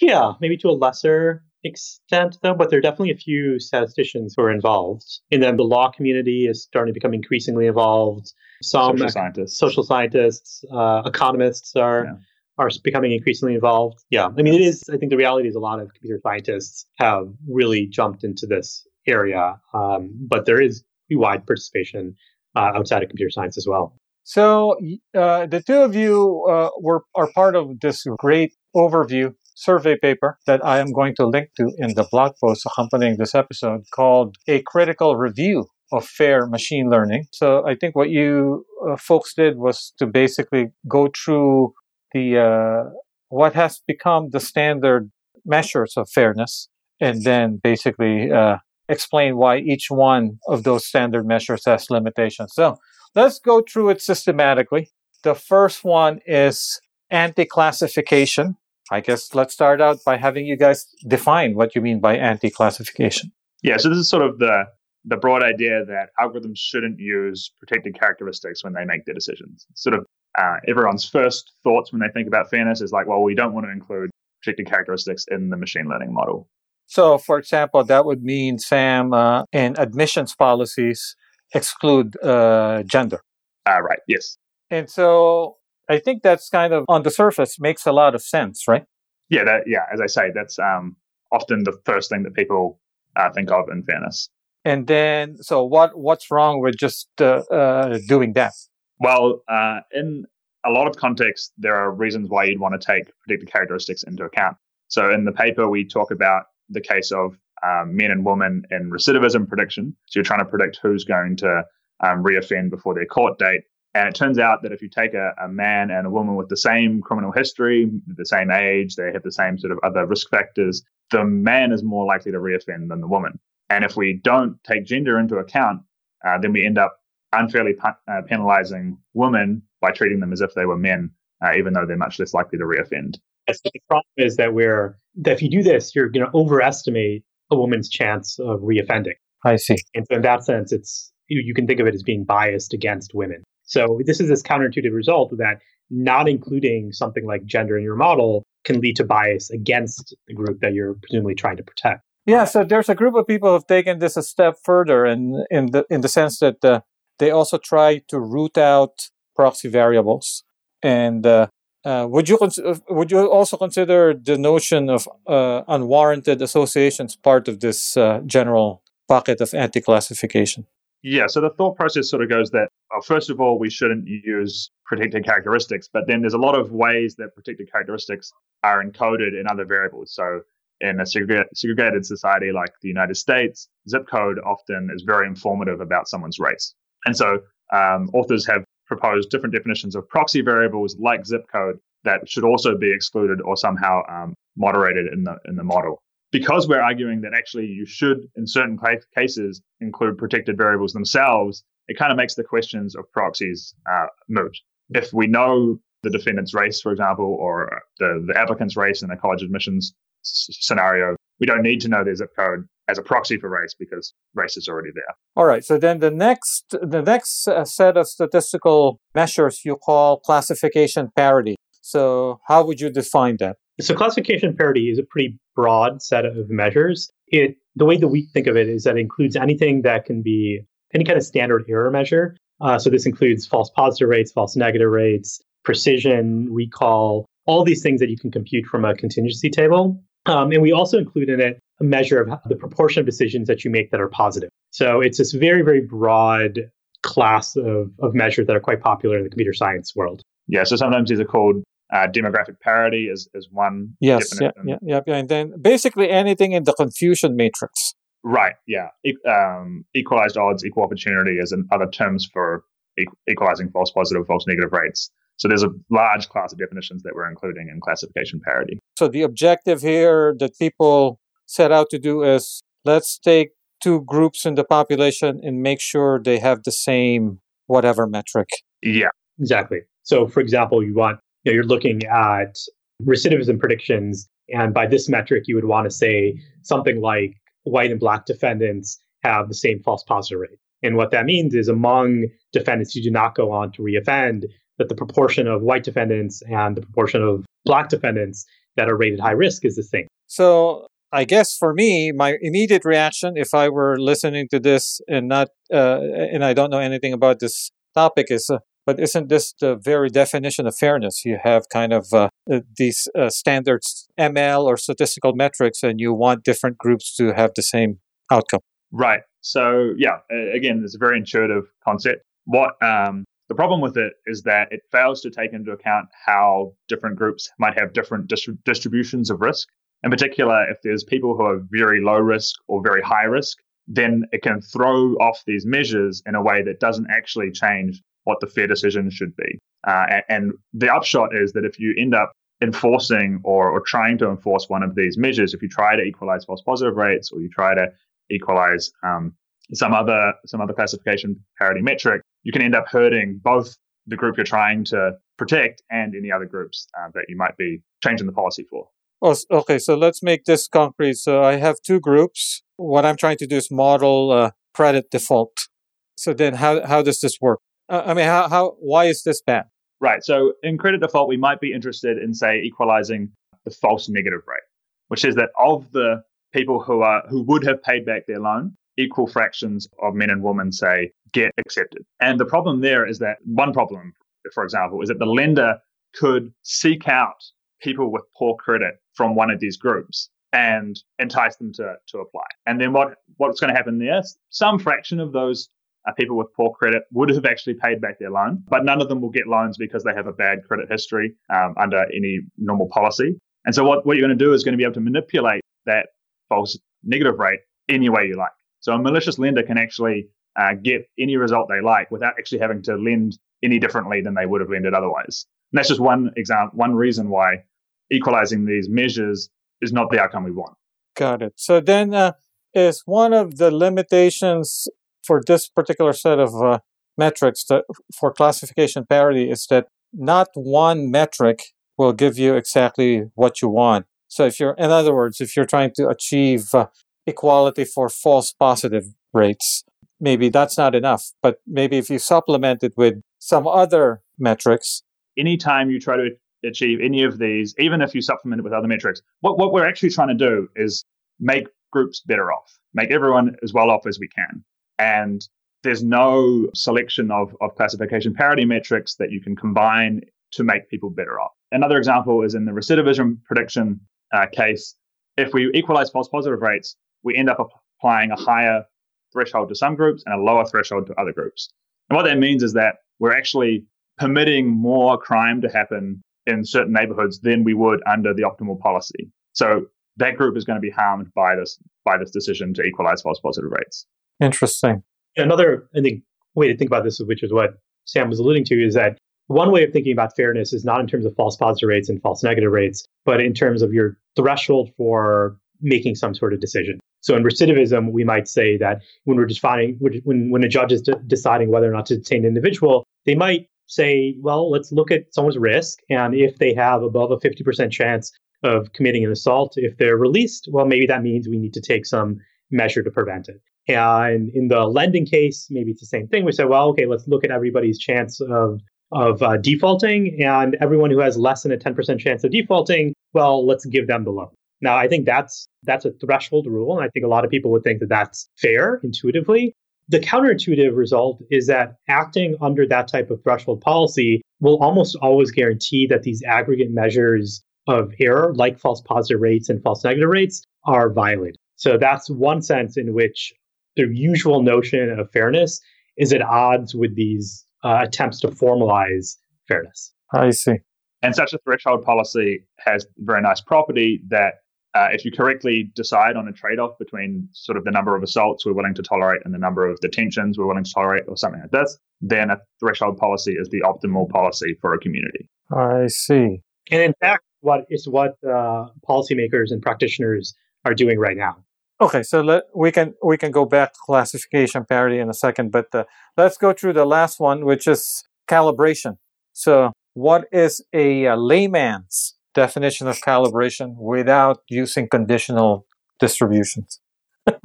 Yeah, 0.00 0.32
maybe 0.40 0.56
to 0.58 0.68
a 0.68 0.72
lesser 0.72 1.42
extent 1.64 2.38
though, 2.42 2.54
but 2.54 2.70
there 2.70 2.78
are 2.78 2.82
definitely 2.82 3.12
a 3.12 3.16
few 3.16 3.58
statisticians 3.58 4.34
who 4.36 4.42
are 4.42 4.50
involved. 4.50 5.04
And 5.30 5.42
then 5.42 5.56
the 5.56 5.62
law 5.62 5.90
community 5.90 6.46
is 6.46 6.62
starting 6.62 6.92
to 6.92 6.98
become 6.98 7.14
increasingly 7.14 7.66
involved. 7.66 8.32
Some 8.62 8.98
social 8.98 9.10
scientists, 9.10 9.58
social 9.58 9.82
scientists, 9.82 10.64
uh, 10.72 11.02
economists 11.04 11.74
are. 11.76 12.04
Yeah. 12.04 12.14
Are 12.58 12.68
becoming 12.84 13.12
increasingly 13.12 13.54
involved. 13.54 14.04
Yeah. 14.10 14.26
I 14.26 14.42
mean, 14.42 14.52
it 14.52 14.60
is, 14.60 14.84
I 14.92 14.98
think 14.98 15.08
the 15.10 15.16
reality 15.16 15.48
is 15.48 15.54
a 15.54 15.58
lot 15.58 15.80
of 15.80 15.92
computer 15.94 16.20
scientists 16.22 16.84
have 16.98 17.24
really 17.48 17.86
jumped 17.86 18.24
into 18.24 18.46
this 18.46 18.86
area, 19.08 19.58
um, 19.72 20.10
but 20.28 20.44
there 20.44 20.60
is 20.60 20.84
wide 21.10 21.46
participation 21.46 22.14
uh, 22.54 22.72
outside 22.74 23.02
of 23.02 23.08
computer 23.08 23.30
science 23.30 23.56
as 23.56 23.66
well. 23.66 23.96
So 24.24 24.76
uh, 25.14 25.46
the 25.46 25.62
two 25.66 25.82
of 25.82 25.94
you 25.94 26.44
uh, 26.48 26.70
were 26.80 27.02
are 27.14 27.30
part 27.34 27.56
of 27.56 27.80
this 27.80 28.04
great 28.18 28.52
overview 28.74 29.34
survey 29.54 29.96
paper 30.00 30.38
that 30.46 30.64
I 30.64 30.78
am 30.78 30.92
going 30.92 31.14
to 31.16 31.26
link 31.26 31.50
to 31.56 31.70
in 31.78 31.94
the 31.94 32.06
blog 32.10 32.32
post 32.42 32.66
accompanying 32.66 33.16
this 33.18 33.34
episode 33.34 33.82
called 33.92 34.36
"A 34.48 34.62
Critical 34.62 35.16
Review 35.16 35.66
of 35.92 36.06
Fair 36.06 36.46
Machine 36.46 36.88
Learning." 36.88 37.26
So 37.32 37.66
I 37.66 37.74
think 37.74 37.96
what 37.96 38.10
you 38.10 38.64
uh, 38.88 38.96
folks 38.96 39.34
did 39.34 39.58
was 39.58 39.92
to 39.98 40.06
basically 40.06 40.68
go 40.88 41.08
through 41.08 41.74
the 42.12 42.38
uh, 42.38 42.90
what 43.28 43.54
has 43.54 43.80
become 43.86 44.30
the 44.30 44.40
standard 44.40 45.10
measures 45.44 45.94
of 45.96 46.08
fairness, 46.08 46.68
and 47.00 47.24
then 47.24 47.60
basically 47.62 48.30
uh, 48.30 48.58
explain 48.88 49.36
why 49.36 49.58
each 49.58 49.86
one 49.90 50.38
of 50.46 50.62
those 50.62 50.86
standard 50.86 51.26
measures 51.26 51.64
has 51.66 51.90
limitations. 51.90 52.52
So 52.54 52.78
Let's 53.14 53.38
go 53.38 53.62
through 53.62 53.90
it 53.90 54.00
systematically. 54.00 54.90
The 55.22 55.34
first 55.34 55.84
one 55.84 56.20
is 56.26 56.80
anti 57.10 57.44
classification. 57.44 58.56
I 58.90 59.00
guess 59.00 59.34
let's 59.34 59.54
start 59.54 59.80
out 59.80 59.98
by 60.04 60.16
having 60.16 60.46
you 60.46 60.56
guys 60.56 60.86
define 61.06 61.54
what 61.54 61.74
you 61.74 61.80
mean 61.80 62.00
by 62.00 62.16
anti 62.16 62.50
classification. 62.50 63.32
Yeah, 63.62 63.76
so 63.76 63.88
this 63.88 63.98
is 63.98 64.08
sort 64.08 64.22
of 64.22 64.38
the 64.38 64.64
the 65.04 65.16
broad 65.16 65.42
idea 65.42 65.84
that 65.84 66.10
algorithms 66.20 66.58
shouldn't 66.58 66.98
use 66.98 67.52
protected 67.58 67.98
characteristics 67.98 68.62
when 68.62 68.72
they 68.72 68.84
make 68.84 69.04
their 69.04 69.14
decisions. 69.14 69.66
Sort 69.74 69.94
of 69.94 70.06
uh, 70.38 70.56
everyone's 70.68 71.08
first 71.08 71.52
thoughts 71.64 71.92
when 71.92 72.00
they 72.00 72.08
think 72.14 72.28
about 72.28 72.48
fairness 72.48 72.80
is 72.80 72.92
like, 72.92 73.06
well, 73.06 73.22
we 73.22 73.34
don't 73.34 73.52
want 73.52 73.66
to 73.66 73.72
include 73.72 74.10
protected 74.42 74.66
characteristics 74.66 75.24
in 75.30 75.50
the 75.50 75.56
machine 75.56 75.88
learning 75.88 76.12
model. 76.12 76.48
So, 76.86 77.18
for 77.18 77.38
example, 77.38 77.84
that 77.84 78.04
would 78.04 78.22
mean, 78.22 78.58
Sam, 78.58 79.12
uh, 79.12 79.44
in 79.52 79.74
admissions 79.78 80.34
policies, 80.34 81.16
exclude 81.54 82.16
uh, 82.22 82.82
gender. 82.84 83.20
Uh, 83.68 83.80
right. 83.82 84.00
Yes. 84.08 84.36
And 84.70 84.90
so 84.90 85.56
I 85.88 85.98
think 85.98 86.22
that's 86.22 86.48
kind 86.48 86.72
of 86.72 86.84
on 86.88 87.02
the 87.02 87.10
surface 87.10 87.58
makes 87.60 87.86
a 87.86 87.92
lot 87.92 88.14
of 88.14 88.22
sense, 88.22 88.66
right? 88.66 88.84
Yeah. 89.28 89.44
That, 89.44 89.62
yeah. 89.66 89.84
As 89.92 90.00
I 90.00 90.06
say, 90.06 90.30
that's 90.34 90.58
um, 90.58 90.96
often 91.30 91.64
the 91.64 91.78
first 91.84 92.10
thing 92.10 92.22
that 92.24 92.34
people 92.34 92.80
uh, 93.16 93.30
think 93.30 93.50
of 93.50 93.68
in 93.70 93.82
fairness. 93.82 94.28
And 94.64 94.86
then, 94.86 95.36
so 95.38 95.64
what 95.64 95.98
what's 95.98 96.30
wrong 96.30 96.60
with 96.60 96.76
just 96.76 97.08
uh, 97.20 97.42
uh, 97.50 97.98
doing 98.06 98.34
that? 98.34 98.52
Well, 99.00 99.42
uh, 99.48 99.80
in 99.92 100.24
a 100.64 100.70
lot 100.70 100.86
of 100.86 100.94
contexts, 100.96 101.50
there 101.58 101.74
are 101.74 101.90
reasons 101.90 102.28
why 102.30 102.44
you'd 102.44 102.60
want 102.60 102.80
to 102.80 102.86
take 102.86 103.10
protected 103.26 103.50
characteristics 103.50 104.04
into 104.04 104.22
account. 104.24 104.56
So 104.86 105.10
in 105.10 105.24
the 105.24 105.32
paper, 105.32 105.68
we 105.68 105.84
talk 105.84 106.12
about 106.12 106.44
the 106.68 106.80
case 106.80 107.10
of 107.10 107.36
um, 107.62 107.96
men 107.96 108.10
and 108.10 108.24
women 108.24 108.64
in 108.70 108.90
recidivism 108.90 109.48
prediction. 109.48 109.96
So 110.06 110.18
you're 110.18 110.24
trying 110.24 110.40
to 110.40 110.44
predict 110.44 110.78
who's 110.82 111.04
going 111.04 111.36
to 111.36 111.64
um, 112.00 112.22
reoffend 112.22 112.70
before 112.70 112.94
their 112.94 113.06
court 113.06 113.38
date. 113.38 113.62
And 113.94 114.08
it 114.08 114.14
turns 114.14 114.38
out 114.38 114.62
that 114.62 114.72
if 114.72 114.80
you 114.80 114.88
take 114.88 115.12
a, 115.14 115.32
a, 115.42 115.48
man 115.48 115.90
and 115.90 116.06
a 116.06 116.10
woman 116.10 116.34
with 116.34 116.48
the 116.48 116.56
same 116.56 117.02
criminal 117.02 117.30
history, 117.30 117.90
the 118.06 118.24
same 118.24 118.50
age, 118.50 118.96
they 118.96 119.12
have 119.12 119.22
the 119.22 119.32
same 119.32 119.58
sort 119.58 119.70
of 119.70 119.78
other 119.82 120.06
risk 120.06 120.30
factors, 120.30 120.82
the 121.10 121.24
man 121.24 121.72
is 121.72 121.82
more 121.82 122.06
likely 122.06 122.32
to 122.32 122.38
reoffend 122.38 122.88
than 122.88 123.00
the 123.00 123.06
woman. 123.06 123.38
And 123.68 123.84
if 123.84 123.96
we 123.96 124.14
don't 124.24 124.62
take 124.64 124.86
gender 124.86 125.18
into 125.18 125.36
account, 125.36 125.82
uh, 126.26 126.38
then 126.38 126.52
we 126.52 126.64
end 126.64 126.78
up 126.78 127.00
unfairly 127.32 127.74
uh, 127.84 128.22
penalizing 128.26 128.96
women 129.14 129.62
by 129.80 129.90
treating 129.90 130.20
them 130.20 130.32
as 130.32 130.40
if 130.40 130.54
they 130.54 130.64
were 130.64 130.76
men, 130.76 131.10
uh, 131.44 131.52
even 131.56 131.74
though 131.74 131.84
they're 131.86 131.96
much 131.96 132.18
less 132.18 132.32
likely 132.32 132.58
to 132.58 132.64
reoffend. 132.64 133.18
The 133.46 133.70
problem 133.88 134.04
is 134.16 134.36
that 134.36 134.54
we're 134.54 134.98
that 135.16 135.32
if 135.32 135.42
you 135.42 135.50
do 135.50 135.62
this, 135.62 135.94
you're 135.94 136.08
going 136.08 136.24
to 136.24 136.36
overestimate 136.36 137.24
a 137.52 137.56
woman's 137.56 137.88
chance 137.88 138.38
of 138.38 138.60
reoffending. 138.60 139.14
I 139.44 139.56
see. 139.56 139.76
And 139.94 140.06
so, 140.08 140.16
in 140.16 140.22
that 140.22 140.44
sense, 140.44 140.72
it's 140.72 141.12
you, 141.28 141.42
you 141.44 141.54
can 141.54 141.66
think 141.66 141.80
of 141.80 141.86
it 141.86 141.94
as 141.94 142.02
being 142.02 142.24
biased 142.24 142.72
against 142.72 143.12
women. 143.14 143.42
So 143.64 144.00
this 144.04 144.20
is 144.20 144.28
this 144.28 144.42
counterintuitive 144.42 144.92
result 144.92 145.30
that 145.38 145.58
not 145.90 146.28
including 146.28 146.92
something 146.92 147.26
like 147.26 147.44
gender 147.44 147.76
in 147.76 147.84
your 147.84 147.96
model 147.96 148.44
can 148.64 148.80
lead 148.80 148.96
to 148.96 149.04
bias 149.04 149.50
against 149.50 150.14
the 150.26 150.34
group 150.34 150.60
that 150.60 150.72
you're 150.72 150.94
presumably 150.94 151.34
trying 151.34 151.56
to 151.56 151.62
protect. 151.62 152.02
Yeah, 152.26 152.44
so 152.44 152.64
there's 152.64 152.88
a 152.88 152.94
group 152.94 153.14
of 153.16 153.26
people 153.26 153.52
who've 153.52 153.66
taken 153.66 153.98
this 153.98 154.16
a 154.16 154.22
step 154.22 154.56
further, 154.62 155.04
in 155.04 155.44
in 155.50 155.72
the 155.72 155.84
in 155.90 156.02
the 156.02 156.08
sense 156.08 156.38
that 156.38 156.64
uh, 156.64 156.80
they 157.18 157.30
also 157.30 157.58
try 157.58 157.98
to 158.08 158.20
root 158.20 158.56
out 158.56 159.10
proxy 159.34 159.68
variables. 159.68 160.44
And 160.82 161.26
uh, 161.26 161.48
uh, 161.84 162.06
would 162.08 162.28
you 162.28 162.38
uh, 162.38 162.74
would 162.88 163.10
you 163.10 163.30
also 163.30 163.56
consider 163.56 164.14
the 164.14 164.38
notion 164.38 164.88
of 164.88 165.08
uh, 165.26 165.62
unwarranted 165.66 166.40
associations 166.40 167.16
part 167.16 167.48
of 167.48 167.60
this 167.60 167.96
uh, 167.96 168.20
general 168.24 168.82
bucket 169.08 169.40
of 169.40 169.52
anti-classification? 169.54 170.66
Yeah. 171.02 171.26
So 171.26 171.40
the 171.40 171.50
thought 171.50 171.76
process 171.76 172.08
sort 172.08 172.22
of 172.22 172.28
goes 172.28 172.50
that 172.50 172.68
well, 172.90 173.02
first 173.02 173.30
of 173.30 173.40
all, 173.40 173.58
we 173.58 173.70
shouldn't 173.70 174.06
use 174.06 174.70
protected 174.86 175.24
characteristics, 175.24 175.88
but 175.92 176.04
then 176.06 176.20
there's 176.20 176.34
a 176.34 176.38
lot 176.38 176.56
of 176.56 176.70
ways 176.70 177.16
that 177.16 177.34
protected 177.34 177.70
characteristics 177.70 178.32
are 178.62 178.84
encoded 178.84 179.38
in 179.38 179.46
other 179.48 179.64
variables. 179.64 180.14
So 180.14 180.42
in 180.80 181.00
a 181.00 181.06
segregated 181.06 182.04
society 182.04 182.52
like 182.52 182.72
the 182.82 182.88
United 182.88 183.16
States, 183.16 183.68
zip 183.88 184.06
code 184.08 184.38
often 184.44 184.90
is 184.94 185.02
very 185.02 185.26
informative 185.26 185.80
about 185.80 186.08
someone's 186.08 186.38
race. 186.38 186.74
And 187.06 187.16
so 187.16 187.38
um, 187.72 188.10
authors 188.12 188.46
have 188.46 188.64
proposed 188.94 189.30
different 189.30 189.54
definitions 189.54 189.94
of 189.96 190.08
proxy 190.08 190.42
variables 190.42 190.96
like 191.08 191.22
zip 191.32 191.44
code 191.50 191.76
that 192.04 192.20
should 192.30 192.46
also 192.50 192.70
be 192.76 192.90
excluded 192.92 193.38
or 193.40 193.56
somehow 193.56 193.94
um, 194.14 194.34
moderated 194.56 195.06
in 195.14 195.20
the 195.24 195.34
in 195.48 195.56
the 195.56 195.64
model. 195.74 195.94
Because 196.30 196.62
we're 196.66 196.86
arguing 196.92 197.20
that 197.22 197.34
actually 197.40 197.66
you 197.66 197.86
should, 197.98 198.18
in 198.36 198.46
certain 198.46 198.78
cases, 199.14 199.60
include 199.80 200.16
protected 200.16 200.56
variables 200.56 200.92
themselves, 200.92 201.62
it 201.88 201.98
kind 201.98 202.10
of 202.10 202.16
makes 202.16 202.34
the 202.34 202.44
questions 202.54 202.96
of 202.96 203.10
proxies 203.12 203.74
uh, 203.92 204.06
moot. 204.28 204.56
If 204.90 205.12
we 205.12 205.26
know 205.26 205.78
the 206.02 206.10
defendant's 206.10 206.54
race, 206.54 206.80
for 206.80 206.90
example, 206.90 207.30
or 207.46 207.82
the, 207.98 208.10
the 208.26 208.38
applicant's 208.38 208.76
race 208.76 209.02
in 209.02 209.10
a 209.10 209.16
college 209.16 209.42
admissions 209.42 209.94
s- 210.24 210.48
scenario, 210.60 211.16
we 211.38 211.46
don't 211.46 211.62
need 211.62 211.80
to 211.82 211.88
know 211.88 212.02
their 212.02 212.16
zip 212.16 212.30
code 212.34 212.66
as 212.88 212.98
a 212.98 213.02
proxy 213.02 213.38
for 213.38 213.48
race 213.48 213.74
because 213.78 214.12
race 214.34 214.56
is 214.56 214.68
already 214.68 214.90
there. 214.94 215.04
All 215.36 215.44
right. 215.44 215.64
So 215.64 215.78
then 215.78 216.00
the 216.00 216.10
next 216.10 216.74
the 216.80 217.02
next 217.02 217.48
uh, 217.48 217.64
set 217.64 217.96
of 217.96 218.06
statistical 218.08 218.98
measures 219.14 219.64
you 219.64 219.76
call 219.76 220.20
classification 220.20 221.10
parity. 221.14 221.56
So 221.80 222.40
how 222.46 222.64
would 222.64 222.80
you 222.80 222.90
define 222.90 223.36
that? 223.38 223.56
So 223.80 223.94
classification 223.94 224.56
parity 224.56 224.90
is 224.90 224.98
a 224.98 225.02
pretty 225.02 225.38
broad 225.54 226.02
set 226.02 226.24
of 226.24 226.50
measures. 226.50 227.10
It 227.28 227.56
the 227.74 227.84
way 227.84 227.96
that 227.96 228.08
we 228.08 228.28
think 228.32 228.46
of 228.46 228.56
it 228.56 228.68
is 228.68 228.84
that 228.84 228.96
it 228.96 229.00
includes 229.00 229.36
anything 229.36 229.82
that 229.82 230.04
can 230.04 230.22
be 230.22 230.60
any 230.94 231.04
kind 231.04 231.16
of 231.16 231.24
standard 231.24 231.64
error 231.68 231.90
measure. 231.90 232.36
Uh, 232.60 232.78
so 232.78 232.90
this 232.90 233.06
includes 233.06 233.46
false 233.46 233.70
positive 233.70 234.08
rates, 234.08 234.30
false 234.30 234.54
negative 234.56 234.90
rates, 234.90 235.40
precision, 235.64 236.52
recall, 236.52 237.26
all 237.46 237.64
these 237.64 237.82
things 237.82 238.00
that 238.00 238.10
you 238.10 238.16
can 238.16 238.30
compute 238.30 238.66
from 238.66 238.84
a 238.84 238.94
contingency 238.94 239.50
table. 239.50 240.00
Um, 240.26 240.52
and 240.52 240.62
we 240.62 240.70
also 240.70 240.98
include 240.98 241.28
in 241.28 241.40
it 241.40 241.58
a 241.71 241.71
measure 241.82 242.22
of 242.22 242.40
the 242.46 242.56
proportion 242.56 243.00
of 243.00 243.06
decisions 243.06 243.48
that 243.48 243.64
you 243.64 243.70
make 243.70 243.90
that 243.90 244.00
are 244.00 244.08
positive. 244.08 244.50
So 244.70 245.00
it's 245.00 245.18
this 245.18 245.32
very, 245.32 245.62
very 245.62 245.80
broad 245.80 246.70
class 247.02 247.56
of, 247.56 247.90
of 248.00 248.14
measures 248.14 248.46
that 248.46 248.56
are 248.56 248.60
quite 248.60 248.80
popular 248.80 249.18
in 249.18 249.24
the 249.24 249.30
computer 249.30 249.52
science 249.52 249.94
world. 249.94 250.22
Yeah, 250.48 250.64
so 250.64 250.76
sometimes 250.76 251.10
these 251.10 251.20
are 251.20 251.24
called 251.24 251.62
uh, 251.92 252.06
demographic 252.08 252.60
parity 252.60 253.08
as, 253.12 253.28
as 253.36 253.48
one. 253.50 253.94
Yes, 254.00 254.40
yeah, 254.40 254.50
yeah, 254.64 254.76
yeah, 254.82 255.00
yeah. 255.06 255.16
And 255.16 255.28
then 255.28 255.52
basically 255.60 256.10
anything 256.10 256.52
in 256.52 256.64
the 256.64 256.72
confusion 256.72 257.36
matrix. 257.36 257.94
Right, 258.24 258.54
yeah. 258.66 258.88
E- 259.04 259.14
um, 259.28 259.84
equalized 259.94 260.36
odds, 260.36 260.64
equal 260.64 260.84
opportunity 260.84 261.38
as 261.42 261.52
in 261.52 261.66
other 261.72 261.88
terms 261.90 262.28
for 262.32 262.64
e- 262.98 263.04
equalizing 263.28 263.70
false 263.70 263.90
positive, 263.90 264.26
false 264.26 264.46
negative 264.46 264.72
rates. 264.72 265.10
So 265.38 265.48
there's 265.48 265.64
a 265.64 265.70
large 265.90 266.28
class 266.28 266.52
of 266.52 266.58
definitions 266.58 267.02
that 267.02 267.14
we're 267.14 267.28
including 267.28 267.68
in 267.68 267.80
classification 267.80 268.40
parity. 268.44 268.78
So 268.96 269.08
the 269.08 269.22
objective 269.22 269.80
here 269.80 270.36
that 270.38 270.56
people 270.58 271.18
set 271.52 271.70
out 271.70 271.90
to 271.90 271.98
do 271.98 272.22
is 272.22 272.62
let's 272.84 273.18
take 273.18 273.50
two 273.82 274.02
groups 274.02 274.46
in 274.46 274.54
the 274.54 274.64
population 274.64 275.40
and 275.42 275.62
make 275.62 275.80
sure 275.80 276.20
they 276.22 276.38
have 276.38 276.62
the 276.62 276.72
same 276.72 277.40
whatever 277.66 278.06
metric. 278.06 278.48
Yeah, 278.82 279.10
exactly. 279.38 279.80
So 280.02 280.26
for 280.26 280.40
example, 280.40 280.82
you 280.82 280.94
want 280.94 281.18
you 281.44 281.52
know, 281.52 281.54
you're 281.54 281.64
looking 281.64 282.04
at 282.04 282.56
recidivism 283.02 283.58
predictions 283.58 284.28
and 284.48 284.72
by 284.72 284.86
this 284.86 285.08
metric 285.08 285.44
you 285.46 285.54
would 285.54 285.64
want 285.64 285.84
to 285.84 285.90
say 285.90 286.38
something 286.62 287.00
like 287.00 287.34
white 287.64 287.90
and 287.90 288.00
black 288.00 288.26
defendants 288.26 288.98
have 289.22 289.48
the 289.48 289.54
same 289.54 289.80
false 289.82 290.02
positive 290.04 290.40
rate. 290.40 290.58
And 290.82 290.96
what 290.96 291.10
that 291.12 291.26
means 291.26 291.54
is 291.54 291.68
among 291.68 292.26
defendants 292.52 292.94
who 292.94 293.02
do 293.02 293.10
not 293.10 293.34
go 293.34 293.52
on 293.52 293.70
to 293.72 293.82
reoffend, 293.82 294.44
that 294.78 294.88
the 294.88 294.94
proportion 294.94 295.46
of 295.46 295.62
white 295.62 295.84
defendants 295.84 296.42
and 296.50 296.76
the 296.76 296.80
proportion 296.80 297.22
of 297.22 297.44
black 297.64 297.88
defendants 297.88 298.44
that 298.76 298.88
are 298.88 298.96
rated 298.96 299.20
high 299.20 299.32
risk 299.32 299.64
is 299.64 299.76
the 299.76 299.82
same. 299.82 300.08
So 300.26 300.86
I 301.12 301.24
guess 301.24 301.56
for 301.56 301.74
me, 301.74 302.10
my 302.10 302.38
immediate 302.40 302.86
reaction, 302.86 303.34
if 303.36 303.52
I 303.52 303.68
were 303.68 303.98
listening 303.98 304.48
to 304.50 304.58
this 304.58 305.00
and 305.08 305.28
not, 305.28 305.48
uh, 305.72 306.00
and 306.32 306.42
I 306.42 306.54
don't 306.54 306.70
know 306.70 306.78
anything 306.78 307.12
about 307.12 307.38
this 307.38 307.70
topic, 307.94 308.26
is, 308.30 308.48
uh, 308.48 308.58
but 308.86 308.98
isn't 308.98 309.28
this 309.28 309.52
the 309.60 309.76
very 309.76 310.08
definition 310.08 310.66
of 310.66 310.74
fairness? 310.74 311.22
You 311.24 311.38
have 311.42 311.68
kind 311.68 311.92
of 311.92 312.06
uh, 312.12 312.28
uh 312.50 312.60
these 312.78 313.08
uh, 313.16 313.28
standards 313.28 314.08
ML 314.18 314.64
or 314.64 314.78
statistical 314.78 315.34
metrics, 315.34 315.82
and 315.82 316.00
you 316.00 316.14
want 316.14 316.44
different 316.44 316.78
groups 316.78 317.14
to 317.16 317.34
have 317.34 317.50
the 317.54 317.62
same 317.62 317.98
outcome. 318.30 318.60
Right. 318.90 319.20
So 319.42 319.92
yeah, 319.98 320.18
again, 320.54 320.80
it's 320.82 320.94
a 320.94 320.98
very 320.98 321.18
intuitive 321.18 321.64
concept. 321.84 322.22
What 322.46 322.82
um, 322.82 323.24
the 323.48 323.54
problem 323.54 323.82
with 323.82 323.98
it 323.98 324.14
is 324.26 324.42
that 324.44 324.68
it 324.70 324.80
fails 324.90 325.20
to 325.20 325.30
take 325.30 325.52
into 325.52 325.72
account 325.72 326.08
how 326.26 326.72
different 326.88 327.16
groups 327.16 327.50
might 327.58 327.78
have 327.78 327.92
different 327.92 328.28
dis- 328.28 328.48
distributions 328.64 329.28
of 329.28 329.42
risk. 329.42 329.68
In 330.04 330.10
particular, 330.10 330.68
if 330.68 330.78
there's 330.82 331.04
people 331.04 331.36
who 331.36 331.42
are 331.42 331.60
very 331.70 332.02
low 332.02 332.18
risk 332.18 332.56
or 332.66 332.82
very 332.82 333.02
high 333.02 333.24
risk, 333.24 333.58
then 333.86 334.24
it 334.32 334.42
can 334.42 334.60
throw 334.60 335.14
off 335.14 335.42
these 335.46 335.66
measures 335.66 336.22
in 336.26 336.34
a 336.34 336.42
way 336.42 336.62
that 336.62 336.80
doesn't 336.80 337.08
actually 337.10 337.50
change 337.50 338.02
what 338.24 338.38
the 338.40 338.46
fair 338.46 338.66
decision 338.66 339.10
should 339.10 339.34
be. 339.36 339.58
Uh, 339.86 340.06
and, 340.08 340.22
and, 340.28 340.52
the 340.74 340.92
upshot 340.92 341.34
is 341.34 341.52
that 341.52 341.64
if 341.64 341.78
you 341.78 341.92
end 341.98 342.14
up 342.14 342.32
enforcing 342.62 343.40
or, 343.42 343.68
or 343.70 343.80
trying 343.80 344.16
to 344.16 344.28
enforce 344.28 344.68
one 344.68 344.82
of 344.84 344.94
these 344.94 345.18
measures, 345.18 345.54
if 345.54 345.62
you 345.62 345.68
try 345.68 345.96
to 345.96 346.02
equalize 346.02 346.44
false 346.44 346.62
positive 346.62 346.96
rates 346.96 347.32
or 347.32 347.40
you 347.40 347.48
try 347.48 347.74
to 347.74 347.88
equalize 348.30 348.92
um, 349.02 349.34
some 349.74 349.92
other 349.92 350.32
some 350.46 350.60
other 350.60 350.72
classification 350.72 351.38
parity 351.58 351.82
metric, 351.82 352.22
you 352.44 352.52
can 352.52 352.62
end 352.62 352.76
up 352.76 352.86
hurting 352.88 353.40
both 353.42 353.76
the 354.06 354.16
group 354.16 354.36
you're 354.36 354.44
trying 354.44 354.84
to 354.84 355.12
protect 355.36 355.82
and 355.90 356.14
any 356.14 356.30
other 356.30 356.46
groups 356.46 356.86
uh, 356.98 357.08
that 357.14 357.24
you 357.28 357.36
might 357.36 357.56
be 357.56 357.82
changing 358.02 358.26
the 358.26 358.32
policy 358.32 358.64
for. 358.70 358.88
Oh, 359.24 359.36
okay, 359.52 359.78
so 359.78 359.94
let's 359.94 360.20
make 360.20 360.44
this 360.44 360.66
concrete. 360.66 361.14
So 361.14 361.44
I 361.44 361.56
have 361.56 361.76
two 361.86 362.00
groups. 362.00 362.62
What 362.76 363.06
I'm 363.06 363.16
trying 363.16 363.36
to 363.36 363.46
do 363.46 363.56
is 363.56 363.70
model 363.70 364.32
uh, 364.32 364.50
credit 364.74 365.12
default. 365.12 365.68
So 366.16 366.34
then, 366.34 366.54
how 366.54 366.84
how 366.84 367.02
does 367.02 367.20
this 367.20 367.38
work? 367.40 367.60
Uh, 367.88 368.02
I 368.04 368.14
mean, 368.14 368.26
how 368.26 368.48
how 368.48 368.74
why 368.80 369.04
is 369.04 369.22
this 369.22 369.40
bad? 369.40 369.66
Right. 370.00 370.24
So 370.24 370.54
in 370.64 370.76
credit 370.76 371.00
default, 371.00 371.28
we 371.28 371.36
might 371.36 371.60
be 371.60 371.72
interested 371.72 372.18
in 372.18 372.34
say 372.34 372.60
equalizing 372.62 373.30
the 373.64 373.70
false 373.70 374.08
negative 374.08 374.40
rate, 374.48 374.66
which 375.06 375.24
is 375.24 375.36
that 375.36 375.50
of 375.56 375.92
the 375.92 376.22
people 376.52 376.82
who 376.82 377.02
are 377.02 377.22
who 377.28 377.42
would 377.42 377.64
have 377.64 377.80
paid 377.80 378.04
back 378.04 378.26
their 378.26 378.40
loan, 378.40 378.76
equal 378.98 379.28
fractions 379.28 379.86
of 380.02 380.14
men 380.14 380.30
and 380.30 380.42
women 380.42 380.72
say 380.72 381.12
get 381.32 381.52
accepted. 381.58 382.02
And 382.20 382.40
the 382.40 382.44
problem 382.44 382.80
there 382.80 383.06
is 383.06 383.20
that 383.20 383.36
one 383.44 383.72
problem, 383.72 384.14
for 384.52 384.64
example, 384.64 385.00
is 385.00 385.08
that 385.08 385.20
the 385.20 385.26
lender 385.26 385.78
could 386.14 386.52
seek 386.62 387.06
out 387.06 387.36
people 387.80 388.10
with 388.10 388.22
poor 388.36 388.56
credit 388.56 388.94
from 389.14 389.34
one 389.34 389.50
of 389.50 389.60
these 389.60 389.76
groups 389.76 390.30
and 390.52 390.98
entice 391.18 391.56
them 391.56 391.72
to, 391.72 391.94
to 392.08 392.18
apply. 392.18 392.44
And 392.66 392.80
then 392.80 392.92
what, 392.92 393.14
what's 393.36 393.60
going 393.60 393.72
to 393.72 393.76
happen 393.76 393.98
there? 393.98 394.22
Some 394.50 394.78
fraction 394.78 395.18
of 395.18 395.32
those 395.32 395.68
uh, 396.06 396.12
people 396.12 396.36
with 396.36 396.48
poor 396.54 396.72
credit 396.72 397.04
would 397.12 397.30
have 397.30 397.46
actually 397.46 397.74
paid 397.74 398.00
back 398.00 398.18
their 398.18 398.30
loan, 398.30 398.62
but 398.68 398.84
none 398.84 399.00
of 399.00 399.08
them 399.08 399.20
will 399.20 399.30
get 399.30 399.46
loans 399.46 399.78
because 399.78 400.04
they 400.04 400.12
have 400.14 400.26
a 400.26 400.32
bad 400.32 400.64
credit 400.66 400.90
history 400.90 401.34
um, 401.52 401.74
under 401.80 402.04
any 402.14 402.40
normal 402.58 402.88
policy. 402.88 403.38
And 403.64 403.74
so 403.74 403.84
what, 403.84 404.04
what 404.04 404.16
you're 404.16 404.26
going 404.26 404.36
to 404.36 404.44
do 404.44 404.52
is 404.52 404.64
going 404.64 404.72
to 404.72 404.76
be 404.76 404.84
able 404.84 404.94
to 404.94 405.00
manipulate 405.00 405.62
that 405.86 406.08
false 406.48 406.78
negative 407.04 407.38
rate 407.38 407.60
any 407.88 408.08
way 408.08 408.26
you 408.26 408.36
like. 408.36 408.50
So 408.80 408.92
a 408.92 408.98
malicious 408.98 409.38
lender 409.38 409.62
can 409.62 409.78
actually 409.78 410.26
uh, 410.56 410.74
get 410.74 411.08
any 411.18 411.36
result 411.36 411.68
they 411.68 411.80
like 411.80 412.10
without 412.10 412.34
actually 412.38 412.58
having 412.58 412.82
to 412.82 412.96
lend 412.96 413.38
any 413.62 413.78
differently 413.78 414.20
than 414.20 414.34
they 414.34 414.44
would 414.44 414.60
have 414.60 414.70
lended 414.70 414.92
otherwise. 414.92 415.46
And 415.72 415.78
that's 415.78 415.88
just 415.88 416.00
one 416.00 416.32
example, 416.36 416.76
one 416.76 416.94
reason 416.94 417.28
why 417.28 417.64
equalizing 418.12 418.66
these 418.66 418.88
measures 418.88 419.50
is 419.80 419.92
not 419.92 420.10
the 420.10 420.20
outcome 420.20 420.44
we 420.44 420.52
want. 420.52 420.76
Got 421.16 421.42
it. 421.42 421.54
So 421.56 421.80
then, 421.80 422.14
uh, 422.14 422.32
is 422.74 423.02
one 423.04 423.32
of 423.32 423.58
the 423.58 423.70
limitations 423.70 424.88
for 425.22 425.40
this 425.46 425.68
particular 425.68 426.12
set 426.12 426.38
of 426.38 426.54
uh, 426.62 426.78
metrics 427.16 427.64
to, 427.64 427.84
for 428.18 428.32
classification 428.32 429.04
parity 429.06 429.50
is 429.50 429.66
that 429.68 429.88
not 430.12 430.48
one 430.54 431.10
metric 431.10 431.62
will 431.98 432.12
give 432.12 432.38
you 432.38 432.54
exactly 432.54 433.24
what 433.34 433.62
you 433.62 433.68
want. 433.68 434.06
So 434.28 434.46
if 434.46 434.58
you're, 434.58 434.74
in 434.74 434.90
other 434.90 435.14
words, 435.14 435.40
if 435.40 435.56
you're 435.56 435.66
trying 435.66 435.92
to 435.96 436.08
achieve 436.08 436.74
uh, 436.74 436.86
equality 437.26 437.84
for 437.84 438.08
false 438.08 438.52
positive 438.52 439.04
rates, 439.32 439.84
maybe 440.18 440.48
that's 440.48 440.78
not 440.78 440.94
enough. 440.94 441.32
But 441.42 441.58
maybe 441.66 441.98
if 441.98 442.08
you 442.08 442.18
supplement 442.18 442.82
it 442.82 442.94
with 442.96 443.22
some 443.38 443.66
other 443.66 444.22
metrics. 444.38 445.02
Anytime 445.38 445.90
you 445.90 446.00
try 446.00 446.16
to 446.16 446.30
achieve 446.64 447.00
any 447.02 447.22
of 447.22 447.38
these, 447.38 447.74
even 447.78 448.00
if 448.00 448.14
you 448.14 448.22
supplement 448.22 448.60
it 448.60 448.62
with 448.62 448.72
other 448.72 448.88
metrics, 448.88 449.20
what, 449.40 449.58
what 449.58 449.72
we're 449.72 449.86
actually 449.86 450.10
trying 450.10 450.28
to 450.28 450.34
do 450.34 450.68
is 450.76 451.04
make 451.40 451.66
groups 451.90 452.20
better 452.20 452.52
off, 452.52 452.78
make 452.94 453.10
everyone 453.10 453.56
as 453.62 453.72
well 453.72 453.90
off 453.90 454.06
as 454.06 454.18
we 454.18 454.28
can. 454.28 454.64
And 454.98 455.46
there's 455.82 456.04
no 456.04 456.68
selection 456.74 457.30
of, 457.30 457.56
of 457.60 457.74
classification 457.74 458.34
parity 458.34 458.64
metrics 458.64 459.16
that 459.16 459.30
you 459.32 459.40
can 459.40 459.56
combine 459.56 460.22
to 460.52 460.64
make 460.64 460.88
people 460.88 461.10
better 461.10 461.40
off. 461.40 461.52
Another 461.72 461.96
example 461.98 462.42
is 462.42 462.54
in 462.54 462.64
the 462.64 462.72
recidivism 462.72 463.42
prediction 463.44 464.00
uh, 464.32 464.46
case. 464.52 464.94
If 465.36 465.52
we 465.52 465.70
equalize 465.74 466.10
false 466.10 466.28
positive 466.28 466.60
rates, 466.60 466.96
we 467.22 467.36
end 467.36 467.48
up 467.48 467.70
applying 467.98 468.30
a 468.30 468.36
higher 468.36 468.84
threshold 469.32 469.68
to 469.70 469.74
some 469.74 469.94
groups 469.96 470.22
and 470.26 470.34
a 470.34 470.42
lower 470.42 470.64
threshold 470.66 471.06
to 471.06 471.20
other 471.20 471.32
groups. 471.32 471.70
And 472.10 472.16
what 472.16 472.24
that 472.24 472.38
means 472.38 472.62
is 472.62 472.74
that 472.74 472.96
we're 473.18 473.34
actually 473.34 473.84
permitting 474.18 474.68
more 474.68 475.16
crime 475.18 475.60
to 475.62 475.68
happen 475.68 476.22
in 476.46 476.64
certain 476.64 476.92
neighborhoods 476.92 477.40
than 477.40 477.64
we 477.64 477.74
would 477.74 478.00
under 478.10 478.34
the 478.34 478.42
optimal 478.42 478.78
policy. 478.78 479.30
So 479.52 479.86
that 480.16 480.36
group 480.36 480.56
is 480.56 480.64
going 480.64 480.76
to 480.76 480.80
be 480.80 480.90
harmed 480.90 481.32
by 481.34 481.56
this 481.56 481.78
by 482.04 482.18
this 482.18 482.30
decision 482.30 482.74
to 482.74 482.82
equalize 482.82 483.22
false 483.22 483.40
positive 483.40 483.70
rates. 483.70 484.06
Interesting. 484.40 485.02
Another 485.36 485.88
I 485.96 486.00
think 486.00 486.22
way 486.54 486.68
to 486.68 486.76
think 486.76 486.90
about 486.90 487.04
this, 487.04 487.20
which 487.20 487.42
is 487.42 487.52
what 487.52 487.78
Sam 488.04 488.28
was 488.28 488.38
alluding 488.38 488.64
to, 488.66 488.74
is 488.74 488.94
that 488.94 489.18
one 489.46 489.72
way 489.72 489.84
of 489.84 489.92
thinking 489.92 490.12
about 490.12 490.34
fairness 490.36 490.72
is 490.72 490.84
not 490.84 491.00
in 491.00 491.06
terms 491.06 491.26
of 491.26 491.34
false 491.36 491.56
positive 491.56 491.88
rates 491.88 492.08
and 492.08 492.20
false 492.22 492.42
negative 492.42 492.72
rates, 492.72 493.04
but 493.24 493.40
in 493.40 493.54
terms 493.54 493.82
of 493.82 493.92
your 493.92 494.18
threshold 494.36 494.90
for 494.96 495.56
making 495.80 496.14
some 496.14 496.34
sort 496.34 496.52
of 496.52 496.60
decision. 496.60 497.00
So 497.20 497.36
in 497.36 497.44
recidivism, 497.44 498.12
we 498.12 498.24
might 498.24 498.48
say 498.48 498.76
that 498.78 499.02
when 499.24 499.36
we're 499.36 499.46
defining 499.46 499.96
when 500.00 500.50
when 500.50 500.64
a 500.64 500.68
judge 500.68 500.92
is 500.92 501.02
de- 501.02 501.20
deciding 501.26 501.70
whether 501.70 501.88
or 501.88 501.92
not 501.92 502.06
to 502.06 502.16
detain 502.16 502.40
an 502.40 502.48
individual, 502.48 503.04
they 503.26 503.34
might 503.34 503.68
say, 503.86 504.36
well, 504.40 504.70
let's 504.70 504.92
look 504.92 505.10
at 505.10 505.32
someone's 505.32 505.58
risk, 505.58 505.98
and 506.10 506.34
if 506.34 506.58
they 506.58 506.74
have 506.74 507.02
above 507.02 507.30
a 507.30 507.36
50% 507.36 507.90
chance 507.90 508.32
of 508.62 508.92
committing 508.92 509.24
an 509.24 509.32
assault, 509.32 509.74
if 509.76 509.96
they're 509.98 510.16
released, 510.16 510.68
well, 510.70 510.86
maybe 510.86 511.06
that 511.06 511.22
means 511.22 511.48
we 511.48 511.58
need 511.58 511.74
to 511.74 511.80
take 511.80 512.06
some 512.06 512.38
measure 512.70 513.02
to 513.02 513.10
prevent 513.10 513.48
it. 513.48 513.60
And 513.88 514.50
in 514.54 514.68
the 514.68 514.86
lending 514.86 515.26
case, 515.26 515.66
maybe 515.70 515.90
it's 515.90 516.00
the 516.00 516.06
same 516.06 516.28
thing. 516.28 516.44
We 516.44 516.52
say, 516.52 516.64
well, 516.64 516.88
okay, 516.90 517.06
let's 517.06 517.26
look 517.26 517.44
at 517.44 517.50
everybody's 517.50 517.98
chance 517.98 518.40
of 518.40 518.80
of 519.12 519.42
uh, 519.42 519.58
defaulting, 519.58 520.42
and 520.42 520.74
everyone 520.80 521.10
who 521.10 521.18
has 521.18 521.36
less 521.36 521.64
than 521.64 521.72
a 521.72 521.76
10% 521.76 522.18
chance 522.18 522.44
of 522.44 522.50
defaulting, 522.50 523.12
well, 523.34 523.66
let's 523.66 523.84
give 523.84 524.06
them 524.06 524.24
the 524.24 524.30
loan. 524.30 524.48
Now, 524.80 524.96
I 524.96 525.06
think 525.06 525.26
that's 525.26 525.68
that's 525.82 526.04
a 526.04 526.12
threshold 526.12 526.66
rule, 526.66 526.96
and 526.96 527.04
I 527.04 527.08
think 527.10 527.24
a 527.24 527.28
lot 527.28 527.44
of 527.44 527.50
people 527.50 527.70
would 527.72 527.82
think 527.82 528.00
that 528.00 528.08
that's 528.08 528.48
fair 528.58 529.00
intuitively. 529.04 529.74
The 530.12 530.20
counterintuitive 530.20 530.94
result 530.94 531.42
is 531.50 531.66
that 531.68 531.96
acting 532.06 532.54
under 532.60 532.86
that 532.86 533.08
type 533.08 533.30
of 533.30 533.42
threshold 533.42 533.80
policy 533.80 534.42
will 534.60 534.76
almost 534.82 535.16
always 535.22 535.50
guarantee 535.50 536.06
that 536.08 536.22
these 536.22 536.42
aggregate 536.46 536.90
measures 536.90 537.64
of 537.88 538.12
error, 538.20 538.54
like 538.54 538.78
false 538.78 539.00
positive 539.00 539.40
rates 539.40 539.70
and 539.70 539.82
false 539.82 540.04
negative 540.04 540.28
rates, 540.28 540.66
are 540.84 541.10
violated. 541.10 541.56
So 541.76 541.96
that's 541.96 542.28
one 542.28 542.60
sense 542.60 542.98
in 542.98 543.14
which 543.14 543.54
the 543.96 544.06
usual 544.12 544.62
notion 544.62 545.18
of 545.18 545.30
fairness 545.32 545.80
is 546.18 546.34
at 546.34 546.42
odds 546.42 546.94
with 546.94 547.16
these 547.16 547.64
uh, 547.82 548.00
attempts 548.02 548.38
to 548.40 548.48
formalize 548.48 549.38
fairness. 549.66 550.12
I 550.34 550.50
see. 550.50 550.76
And 551.22 551.34
such 551.34 551.54
a 551.54 551.58
threshold 551.64 552.04
policy 552.04 552.66
has 552.80 553.06
very 553.16 553.40
nice 553.40 553.62
property 553.62 554.20
that 554.28 554.56
uh, 554.94 555.08
if 555.10 555.24
you 555.24 555.32
correctly 555.32 555.90
decide 555.94 556.36
on 556.36 556.48
a 556.48 556.52
trade 556.52 556.78
off 556.78 556.98
between 556.98 557.48
sort 557.52 557.78
of 557.78 557.84
the 557.84 557.90
number 557.90 558.14
of 558.14 558.22
assaults 558.22 558.66
we're 558.66 558.74
willing 558.74 558.94
to 558.94 559.02
tolerate 559.02 559.40
and 559.44 559.54
the 559.54 559.58
number 559.58 559.88
of 559.88 559.98
detentions 560.00 560.58
we're 560.58 560.66
willing 560.66 560.84
to 560.84 560.92
tolerate 560.92 561.24
or 561.28 561.36
something 561.36 561.60
like 561.60 561.70
this, 561.70 561.98
then 562.20 562.50
a 562.50 562.58
threshold 562.80 563.16
policy 563.16 563.52
is 563.52 563.68
the 563.70 563.80
optimal 563.80 564.28
policy 564.28 564.76
for 564.80 564.94
a 564.94 564.98
community. 564.98 565.48
I 565.70 566.08
see. 566.08 566.62
And 566.90 567.00
in 567.00 567.14
fact, 567.20 567.44
what 567.60 567.84
is 567.88 568.06
what 568.08 568.32
uh, 568.44 568.88
policymakers 569.08 569.70
and 569.70 569.80
practitioners 569.80 570.54
are 570.84 570.94
doing 570.94 571.18
right 571.18 571.36
now. 571.36 571.56
Okay, 572.00 572.22
so 572.22 572.40
let, 572.40 572.64
we 572.74 572.90
can 572.90 573.14
we 573.24 573.36
can 573.36 573.52
go 573.52 573.64
back 573.64 573.92
to 573.92 573.98
classification 574.04 574.84
parity 574.84 575.18
in 575.18 575.28
a 575.28 575.34
second, 575.34 575.70
but 575.70 575.94
uh, 575.94 576.04
let's 576.36 576.56
go 576.56 576.72
through 576.72 576.94
the 576.94 577.04
last 577.04 577.38
one, 577.38 577.64
which 577.64 577.86
is 577.86 578.24
calibration. 578.48 579.18
So, 579.52 579.92
what 580.14 580.46
is 580.50 580.84
a, 580.92 581.26
a 581.26 581.36
layman's 581.36 582.34
definition 582.54 583.06
of 583.08 583.18
calibration 583.20 583.96
without 583.96 584.62
using 584.68 585.08
conditional 585.08 585.86
distributions. 586.18 587.00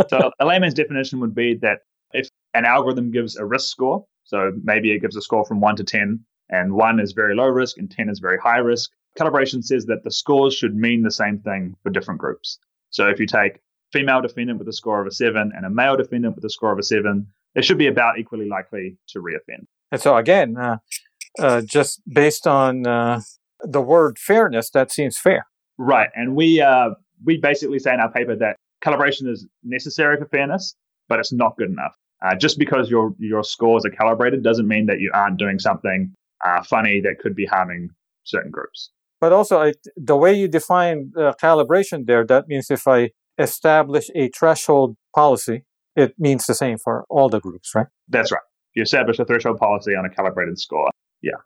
so 0.09 0.31
a 0.39 0.45
layman's 0.45 0.73
definition 0.73 1.19
would 1.19 1.35
be 1.35 1.55
that 1.55 1.79
if 2.13 2.29
an 2.53 2.65
algorithm 2.65 3.11
gives 3.11 3.35
a 3.35 3.45
risk 3.45 3.69
score, 3.69 4.05
so 4.23 4.51
maybe 4.63 4.91
it 4.91 4.99
gives 4.99 5.15
a 5.15 5.21
score 5.21 5.45
from 5.45 5.61
1 5.61 5.75
to 5.77 5.83
10, 5.83 6.19
and 6.49 6.73
1 6.73 6.99
is 6.99 7.11
very 7.11 7.35
low 7.35 7.47
risk 7.47 7.77
and 7.77 7.91
10 7.91 8.09
is 8.09 8.19
very 8.19 8.37
high 8.37 8.57
risk, 8.57 8.91
calibration 9.17 9.63
says 9.63 9.85
that 9.85 10.03
the 10.03 10.11
scores 10.11 10.53
should 10.53 10.75
mean 10.75 11.03
the 11.03 11.11
same 11.11 11.39
thing 11.39 11.75
for 11.83 11.89
different 11.89 12.19
groups. 12.19 12.59
So 12.89 13.07
if 13.07 13.19
you 13.19 13.25
take 13.25 13.59
female 13.91 14.21
defendant 14.21 14.59
with 14.59 14.67
a 14.67 14.73
score 14.73 15.01
of 15.01 15.07
a 15.07 15.11
7 15.11 15.51
and 15.55 15.65
a 15.65 15.69
male 15.69 15.97
defendant 15.97 16.35
with 16.35 16.45
a 16.45 16.49
score 16.49 16.71
of 16.71 16.79
a 16.79 16.83
7, 16.83 17.27
they 17.55 17.61
should 17.61 17.77
be 17.77 17.87
about 17.87 18.19
equally 18.19 18.47
likely 18.47 18.97
to 19.09 19.19
reoffend. 19.19 19.65
And 19.91 20.01
so 20.01 20.17
again, 20.17 20.57
uh, 20.57 20.77
uh, 21.39 21.61
just 21.61 22.01
based 22.07 22.47
on 22.47 22.85
uh, 22.85 23.21
the 23.61 23.81
word 23.81 24.17
fairness, 24.19 24.69
that 24.71 24.91
seems 24.91 25.17
fair. 25.17 25.47
Right. 25.77 26.09
And 26.15 26.35
we, 26.35 26.61
uh, 26.61 26.91
we 27.23 27.37
basically 27.37 27.79
say 27.79 27.93
in 27.93 27.99
our 27.99 28.11
paper 28.11 28.35
that 28.35 28.57
calibration 28.83 29.27
is 29.29 29.47
necessary 29.63 30.17
for 30.17 30.25
fairness, 30.25 30.75
but 31.07 31.19
it's 31.19 31.33
not 31.33 31.57
good 31.57 31.69
enough. 31.69 31.95
Uh, 32.25 32.35
just 32.35 32.57
because 32.57 32.89
your, 32.89 33.13
your 33.19 33.43
scores 33.43 33.85
are 33.85 33.91
calibrated 33.91 34.43
doesn't 34.43 34.67
mean 34.67 34.87
that 34.87 34.99
you 34.99 35.11
aren't 35.13 35.37
doing 35.37 35.59
something 35.59 36.11
uh, 36.45 36.63
funny 36.63 36.99
that 37.01 37.19
could 37.19 37.35
be 37.35 37.45
harming 37.45 37.89
certain 38.23 38.51
groups. 38.51 38.91
But 39.19 39.33
also, 39.33 39.59
I, 39.61 39.73
the 39.95 40.15
way 40.15 40.33
you 40.33 40.47
define 40.47 41.11
uh, 41.17 41.33
calibration 41.41 42.05
there, 42.05 42.25
that 42.25 42.47
means 42.47 42.69
if 42.69 42.87
I 42.87 43.11
establish 43.37 44.09
a 44.15 44.29
threshold 44.29 44.95
policy, 45.15 45.63
it 45.95 46.13
means 46.19 46.45
the 46.45 46.53
same 46.53 46.77
for 46.77 47.05
all 47.09 47.29
the 47.29 47.39
groups, 47.39 47.73
right? 47.73 47.87
That's 48.07 48.31
right. 48.31 48.41
You 48.75 48.83
establish 48.83 49.17
a 49.17 49.25
threshold 49.25 49.57
policy 49.57 49.95
on 49.95 50.05
a 50.05 50.09
calibrated 50.09 50.59
score. 50.59 50.89
Yeah. 51.21 51.37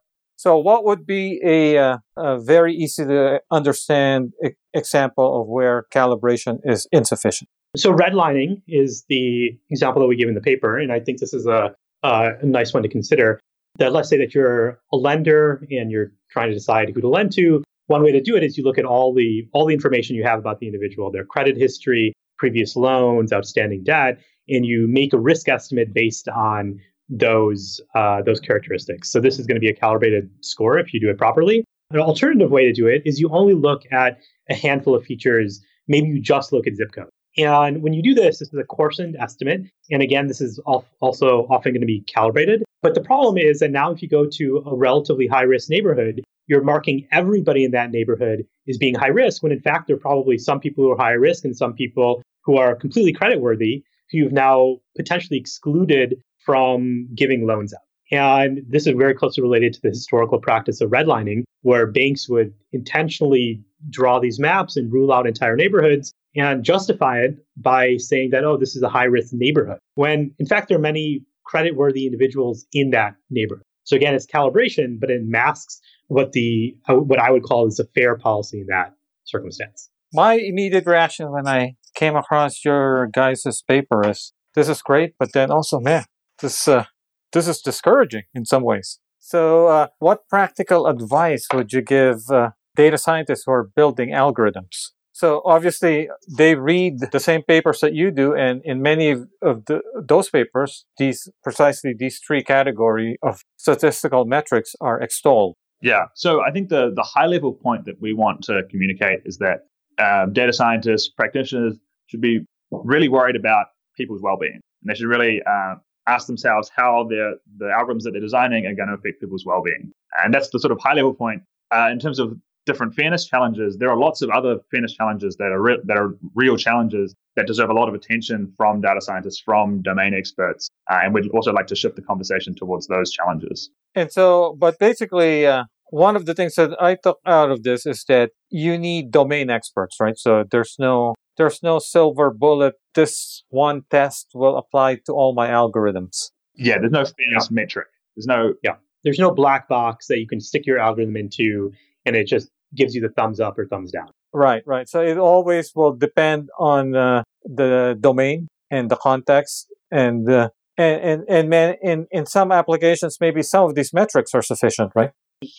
So, 0.42 0.58
what 0.58 0.86
would 0.86 1.06
be 1.06 1.40
a, 1.46 1.78
uh, 1.78 1.98
a 2.18 2.40
very 2.40 2.74
easy 2.74 3.06
to 3.06 3.42
understand 3.52 4.34
example 4.74 5.40
of 5.40 5.48
where 5.48 5.86
calibration 5.94 6.58
is 6.64 6.88
insufficient? 6.92 7.48
So, 7.78 7.94
redlining 7.94 8.64
is 8.68 9.06
the 9.08 9.56
example 9.70 10.02
that 10.02 10.08
we 10.08 10.16
give 10.16 10.30
in 10.30 10.34
the 10.34 10.42
paper, 10.42 10.80
and 10.80 10.92
I 10.92 11.00
think 11.00 11.20
this 11.20 11.32
is 11.32 11.46
a, 11.46 11.76
a 12.02 12.44
nice 12.44 12.74
one 12.74 12.82
to 12.82 12.90
consider. 12.90 13.40
That 13.78 13.94
let's 13.94 14.10
say 14.10 14.18
that 14.18 14.34
you're 14.34 14.82
a 14.92 14.98
lender 14.98 15.64
and 15.70 15.92
you're 15.92 16.12
trying 16.32 16.48
to 16.48 16.56
decide 16.56 16.90
who 16.90 17.02
to 17.02 17.08
lend 17.08 17.34
to. 17.34 17.64
One 17.86 18.02
way 18.02 18.12
to 18.12 18.20
do 18.20 18.36
it 18.36 18.42
is 18.42 18.58
you 18.58 18.64
look 18.64 18.80
at 18.80 18.86
all 18.86 19.14
the 19.14 19.48
all 19.54 19.68
the 19.68 19.76
information 19.76 20.16
you 20.16 20.24
have 20.24 20.40
about 20.40 20.60
the 20.60 20.66
individual, 20.66 21.12
their 21.12 21.24
credit 21.24 21.56
history, 21.56 22.14
previous 22.40 22.76
loans, 22.76 23.32
outstanding 23.32 23.84
debt, 23.84 24.18
and 24.50 24.66
you 24.66 24.88
make 24.88 25.14
a 25.14 25.20
risk 25.20 25.48
estimate 25.48 25.94
based 25.94 26.28
on 26.30 26.82
those 27.12 27.82
uh, 27.94 28.22
those 28.24 28.40
characteristics. 28.40 29.12
So 29.12 29.20
this 29.20 29.38
is 29.38 29.46
going 29.46 29.56
to 29.56 29.62
be 29.62 29.70
a 29.70 29.76
calibrated 29.76 30.30
score 30.42 30.80
if 30.80 30.94
you 30.94 31.00
do 31.00 31.10
it 31.10 31.18
properly. 31.18 31.64
An 31.92 32.00
alternative 32.00 32.50
way 32.50 32.66
to 32.66 32.74
do 32.74 32.88
it 32.88 33.02
is 33.06 33.20
you 33.20 33.30
only 33.30 33.54
look 33.54 33.84
at 33.92 34.18
a 34.50 34.56
handful 34.56 34.96
of 34.96 35.04
features. 35.04 35.62
Maybe 35.88 36.08
you 36.08 36.22
just 36.22 36.54
look 36.54 36.66
at 36.66 36.76
zip 36.76 36.94
code. 36.94 37.10
And 37.38 37.82
when 37.82 37.94
you 37.94 38.02
do 38.02 38.14
this, 38.14 38.40
this 38.40 38.50
is 38.54 38.60
a 38.60 38.64
coarsened 38.64 39.16
estimate. 39.18 39.62
And 39.90 40.02
again, 40.02 40.28
this 40.28 40.42
is 40.42 40.60
also 40.60 41.48
often 41.50 41.74
going 41.74 41.82
to 41.82 41.88
be 41.88 42.02
calibrated. 42.02 42.64
But 42.82 42.96
the 42.96 43.02
problem 43.02 43.38
is 43.38 43.60
that 43.60 43.72
now 43.72 43.92
if 43.92 44.02
you 44.02 44.08
go 44.08 44.26
to 44.26 44.64
a 44.66 44.76
relatively 44.76 45.28
high 45.28 45.44
risk 45.44 45.70
neighborhood, 45.70 46.22
you're 46.48 46.64
marking 46.64 47.08
everybody 47.12 47.64
in 47.64 47.72
that 47.72 47.92
neighborhood 47.92 48.46
as 48.68 48.78
being 48.78 48.96
high 48.96 49.08
risk 49.08 49.44
when 49.44 49.52
in 49.52 49.62
fact 49.62 49.88
there 49.88 49.96
are 49.96 50.00
probably 50.00 50.38
some 50.38 50.60
people 50.60 50.84
who 50.84 50.92
are 50.92 50.98
high 50.98 51.12
risk 51.12 51.46
and 51.46 51.56
some 51.56 51.74
people 51.74 52.22
who 52.44 52.58
are 52.58 52.76
completely 52.76 53.14
creditworthy 53.14 53.84
who 54.12 54.18
you've 54.18 54.34
now 54.34 54.78
potentially 54.98 55.40
excluded 55.40 56.22
from 56.46 57.08
giving 57.16 57.46
loans 57.46 57.74
out. 57.74 57.82
And 58.12 58.62
this 58.68 58.88
is 58.88 58.94
very 58.98 59.14
closely 59.14 59.42
related 59.42 59.74
to 59.74 59.82
the 59.82 59.90
historical 59.90 60.40
practice 60.40 60.82
of 60.82 60.90
redlining, 60.90 61.44
where 61.62 61.88
banks 61.88 62.28
would 62.28 62.54
intentionally 62.74 63.64
draw 63.90 64.20
these 64.20 64.40
maps 64.40 64.76
and 64.76 64.92
rule 64.92 65.14
out 65.14 65.26
entire 65.26 65.56
neighborhoods 65.56 66.12
and 66.36 66.64
justify 66.64 67.20
it 67.20 67.38
by 67.58 67.98
saying 67.98 68.32
that, 68.32 68.44
oh, 68.44 68.58
this 68.58 68.76
is 68.76 68.82
a 68.82 68.90
high 68.90 69.06
risk 69.06 69.34
neighborhood, 69.34 69.80
when 69.96 70.34
in 70.40 70.46
fact 70.46 70.68
there 70.68 70.78
are 70.78 70.82
many 70.82 71.24
credit-worthy 71.46 72.06
individuals 72.06 72.66
in 72.74 72.92
that 72.92 73.16
neighborhood. 73.30 73.64
So 73.84 73.96
again, 73.96 74.14
it's 74.14 74.28
calibration, 74.28 75.00
but 75.00 75.10
it 75.10 75.22
masks 75.24 75.82
what 76.08 76.34
the 76.34 76.76
what 76.88 77.20
I 77.20 77.32
would 77.32 77.44
call 77.44 77.68
is 77.68 77.80
a 77.80 77.86
fair 77.96 78.16
policy 78.18 78.62
in 78.62 78.68
that 78.68 78.94
circumstance. 79.24 79.90
My 80.14 80.34
immediate 80.36 80.86
reaction 80.86 81.32
when 81.32 81.48
I 81.48 81.76
came 81.96 82.16
across 82.16 82.64
your 82.64 83.08
guys' 83.08 83.64
paper 83.68 84.08
is 84.08 84.34
this 84.56 84.70
is 84.70 84.82
great, 84.82 85.14
but 85.18 85.34
then 85.34 85.50
also, 85.50 85.80
man, 85.80 86.04
this 86.42 86.68
uh, 86.68 86.86
this 87.32 87.48
is 87.48 87.62
discouraging 87.62 88.24
in 88.34 88.46
some 88.46 88.64
ways. 88.64 89.00
So, 89.20 89.68
uh, 89.68 89.88
what 90.00 90.28
practical 90.30 90.88
advice 90.88 91.48
would 91.54 91.72
you 91.72 91.82
give 91.82 92.18
uh, 92.32 92.50
data 92.76 92.98
scientists 92.98 93.44
who 93.46 93.52
are 93.52 93.64
building 93.64 94.10
algorithms? 94.10 94.90
So, 95.14 95.42
obviously, 95.46 96.10
they 96.38 96.56
read 96.56 97.00
the 97.12 97.20
same 97.20 97.44
papers 97.44 97.80
that 97.82 97.94
you 97.94 98.10
do, 98.10 98.34
and 98.34 98.62
in 98.66 98.82
many 98.82 99.12
of 99.12 99.66
the, 99.66 99.82
those 99.96 100.30
papers, 100.30 100.86
these 100.98 101.30
precisely 101.44 101.94
these 101.98 102.20
three 102.26 102.44
category 102.44 103.18
of 103.22 103.42
statistical 103.58 104.26
metrics 104.26 104.76
are 104.82 105.00
extolled. 105.00 105.56
Yeah. 105.82 106.06
So, 106.16 106.42
I 106.42 106.52
think 106.52 106.70
the 106.70 106.92
the 106.94 107.04
high 107.04 107.28
level 107.28 107.54
point 107.54 107.86
that 107.86 108.02
we 108.02 108.14
want 108.14 108.42
to 108.46 108.64
communicate 108.72 109.20
is 109.26 109.38
that 109.38 109.68
um, 110.00 110.34
data 110.34 110.52
scientists, 110.52 111.10
practitioners 111.10 111.78
should 112.08 112.22
be 112.22 112.44
really 112.72 113.08
worried 113.08 113.36
about 113.36 113.68
people's 113.96 114.22
well-being, 114.22 114.60
and 114.82 114.90
they 114.90 114.96
should 114.96 115.08
really 115.08 115.42
uh, 115.46 115.76
ask 116.08 116.28
themselves 116.28 116.70
how 116.76 117.08
the 117.08 117.38
algorithms 117.62 118.04
that 118.04 118.12
they're 118.12 118.22
designing 118.22 118.66
are 118.66 118.74
going 118.74 118.90
to 118.90 118.96
affect 118.96 119.20
people's 119.20 119.46
well-being. 119.46 119.92
And 120.24 120.34
that's 120.34 120.50
the 120.50 120.60
sort 120.60 120.72
of 120.72 120.80
high-level 120.80 121.14
point. 121.14 121.44
Uh, 121.74 121.90
in 121.92 122.00
terms 122.00 122.20
of 122.20 122.38
different 122.66 122.94
fairness 122.94 123.26
challenges, 123.26 123.78
there 123.78 123.90
are 123.90 123.98
lots 123.98 124.22
of 124.22 124.30
other 124.30 124.58
fairness 124.70 124.94
challenges 124.94 125.36
that 125.38 125.52
are 125.52 125.62
re- 125.62 125.80
that 125.86 125.98
are 125.98 126.16
real 126.36 126.58
challenges 126.58 127.16
that 127.36 127.48
deserve 127.48 127.70
a 127.70 127.74
lot 127.74 127.88
of 127.88 127.96
attention 127.96 128.54
from 128.58 128.82
data 128.82 129.02
scientists, 129.02 129.40
from 129.40 129.82
domain 129.82 130.14
experts, 130.14 130.70
uh, 130.90 131.00
and 131.02 131.14
we'd 131.14 131.30
also 131.32 131.52
like 131.52 131.68
to 131.68 131.76
shift 131.76 131.96
the 131.96 132.02
conversation 132.02 132.54
towards 132.54 132.88
those 132.88 133.12
challenges. 133.12 133.70
And 133.96 134.12
so, 134.12 134.56
but 134.60 134.78
basically, 134.80 135.48
uh, 135.48 135.64
one 135.92 136.16
of 136.16 136.26
the 136.26 136.34
things 136.34 136.56
that 136.56 136.72
I 136.82 136.96
took 136.96 137.20
out 137.26 137.52
of 137.52 137.64
this 137.64 137.86
is 137.86 138.04
that 138.08 138.32
you 138.50 138.78
need 138.78 139.12
domain 139.12 139.50
experts, 139.50 139.98
right? 140.00 140.18
So 140.18 140.44
there's 140.50 140.76
no 140.78 141.16
there's 141.42 141.64
no 141.64 141.80
silver 141.80 142.30
bullet. 142.30 142.76
This 142.94 143.44
one 143.50 143.82
test 143.90 144.28
will 144.36 144.58
apply 144.58 144.98
to 145.08 145.12
all 145.12 145.34
my 145.34 145.48
algorithms. 145.48 146.30
Yeah, 146.56 146.78
there's 146.78 146.92
no 146.92 147.04
fairness 147.04 147.48
yeah. 147.50 147.56
metric. 147.56 147.88
There's 148.16 148.28
no 148.28 148.54
yeah. 148.64 148.76
There's 149.04 149.18
no 149.18 149.32
black 149.32 149.68
box 149.68 150.06
that 150.08 150.20
you 150.20 150.28
can 150.28 150.40
stick 150.40 150.68
your 150.68 150.78
algorithm 150.78 151.18
into, 151.18 151.72
and 152.06 152.16
it 152.16 152.28
just 152.28 152.50
gives 152.76 152.94
you 152.94 153.02
the 153.02 153.10
thumbs 153.10 153.40
up 153.40 153.58
or 153.58 153.66
thumbs 153.66 153.92
down. 153.92 154.10
Right, 154.34 154.62
right. 154.68 154.88
So 154.88 155.02
it 155.02 155.18
always 155.18 155.72
will 155.76 155.94
depend 155.94 156.50
on 156.60 156.96
uh, 156.96 157.24
the 157.44 157.98
domain 158.00 158.48
and 158.70 158.92
the 158.92 158.98
context, 158.98 159.68
and 159.90 160.30
uh, 160.30 160.50
and 160.78 161.02
and 161.02 161.24
and 161.28 161.50
man, 161.50 161.76
in 161.82 162.08
in 162.12 162.28
some 162.28 162.52
applications, 162.52 163.18
maybe 163.20 163.42
some 163.42 163.66
of 163.66 163.74
these 163.74 163.92
metrics 163.94 164.36
are 164.36 164.44
sufficient, 164.44 164.92
right? 164.96 165.10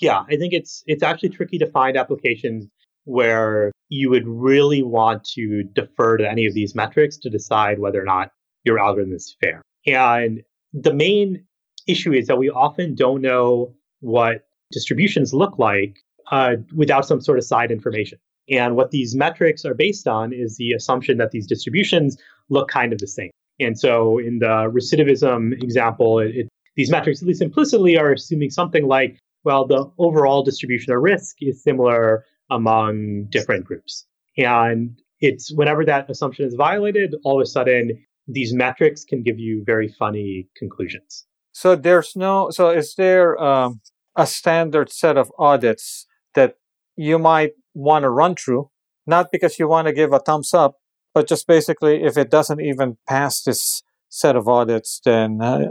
Yeah, 0.01 0.23
I 0.31 0.37
think 0.37 0.53
it's 0.53 0.85
it's 0.87 1.03
actually 1.03 1.31
tricky 1.31 1.59
to 1.59 1.67
find 1.67 1.97
applications 1.97 2.69
where 3.05 3.73
you 3.89 4.11
would 4.11 4.27
really 4.27 4.83
want 4.83 5.25
to 5.25 5.65
defer 5.75 6.17
to 6.17 6.29
any 6.29 6.47
of 6.47 6.55
these 6.55 6.75
metrics 6.75 7.17
to 7.19 7.31
decide 7.31 7.79
whether 7.79 8.01
or 8.01 8.05
not 8.05 8.31
your 8.65 8.79
algorithm 8.79 9.13
is 9.13 9.37
fair. 9.41 9.63
And 9.87 10.43
the 10.73 10.95
main 10.95 11.45
issue 11.87 12.13
is 12.13 12.27
that 12.29 12.39
we 12.39 12.49
often 12.49 12.95
don't 12.95 13.21
know 13.21 13.75
what 14.01 14.47
distributions 14.71 15.35
look 15.35 15.59
like 15.59 15.99
uh, 16.31 16.57
without 16.75 17.07
some 17.07 17.21
sort 17.21 17.39
of 17.39 17.45
side 17.45 17.71
information. 17.71 18.19
And 18.51 18.77
what 18.77 18.91
these 18.91 19.15
metrics 19.15 19.65
are 19.65 19.75
based 19.75 20.09
on 20.09 20.33
is 20.33 20.57
the 20.57 20.73
assumption 20.73 21.19
that 21.19 21.31
these 21.31 21.47
distributions 21.47 22.17
look 22.49 22.69
kind 22.69 22.93
of 22.93 22.99
the 22.99 23.07
same. 23.07 23.31
And 23.61 23.79
so 23.79 24.19
in 24.19 24.39
the 24.39 24.71
recidivism 24.73 25.63
example, 25.63 26.19
it, 26.19 26.35
it, 26.35 26.49
these 26.77 26.91
metrics, 26.91 27.23
at 27.23 27.29
least 27.29 27.43
implicitly, 27.43 27.99
are 27.99 28.13
assuming 28.13 28.51
something 28.51 28.87
like, 28.87 29.19
well, 29.45 29.67
the 29.67 29.91
overall 29.99 30.43
distribution 30.43 30.93
of 30.93 31.03
risk 31.03 31.37
is 31.41 31.63
similar 31.63 32.25
among 32.53 33.27
different 33.31 33.65
groups. 33.65 34.07
And 34.37 34.99
it's 35.21 35.53
whenever 35.55 35.85
that 35.85 36.11
assumption 36.11 36.47
is 36.47 36.55
violated, 36.55 37.15
all 37.25 37.41
of 37.41 37.45
a 37.45 37.47
sudden 37.47 38.05
these 38.27 38.53
metrics 38.53 39.05
can 39.05 39.23
give 39.23 39.39
you 39.39 39.63
very 39.65 39.89
funny 39.89 40.49
conclusions. 40.57 41.27
So 41.53 41.77
there's 41.77 42.17
no, 42.17 42.51
so 42.51 42.71
is 42.71 42.95
there 42.97 43.43
um, 43.43 43.81
a 44.17 44.27
standard 44.27 44.91
set 44.91 45.17
of 45.17 45.31
audits 45.39 46.07
that 46.35 46.57
you 46.97 47.19
might 47.19 47.53
want 47.75 48.05
to 48.05 48.11
run 48.11 48.35
through? 48.35 48.71
Not 49.07 49.33
because 49.33 49.59
you 49.59 49.69
want 49.69 49.87
to 49.89 49.93
give 49.93 50.13
a 50.13 50.19
thumbs 50.19 50.55
up, 50.55 50.77
but 51.15 51.29
just 51.29 51.47
basically 51.47 52.03
if 52.03 52.17
it 52.17 52.31
doesn't 52.31 52.61
even 52.61 52.97
pass 53.09 53.43
this 53.43 53.83
set 54.09 54.37
of 54.37 54.49
audits, 54.49 55.01
then 55.05 55.41
uh, 55.43 55.71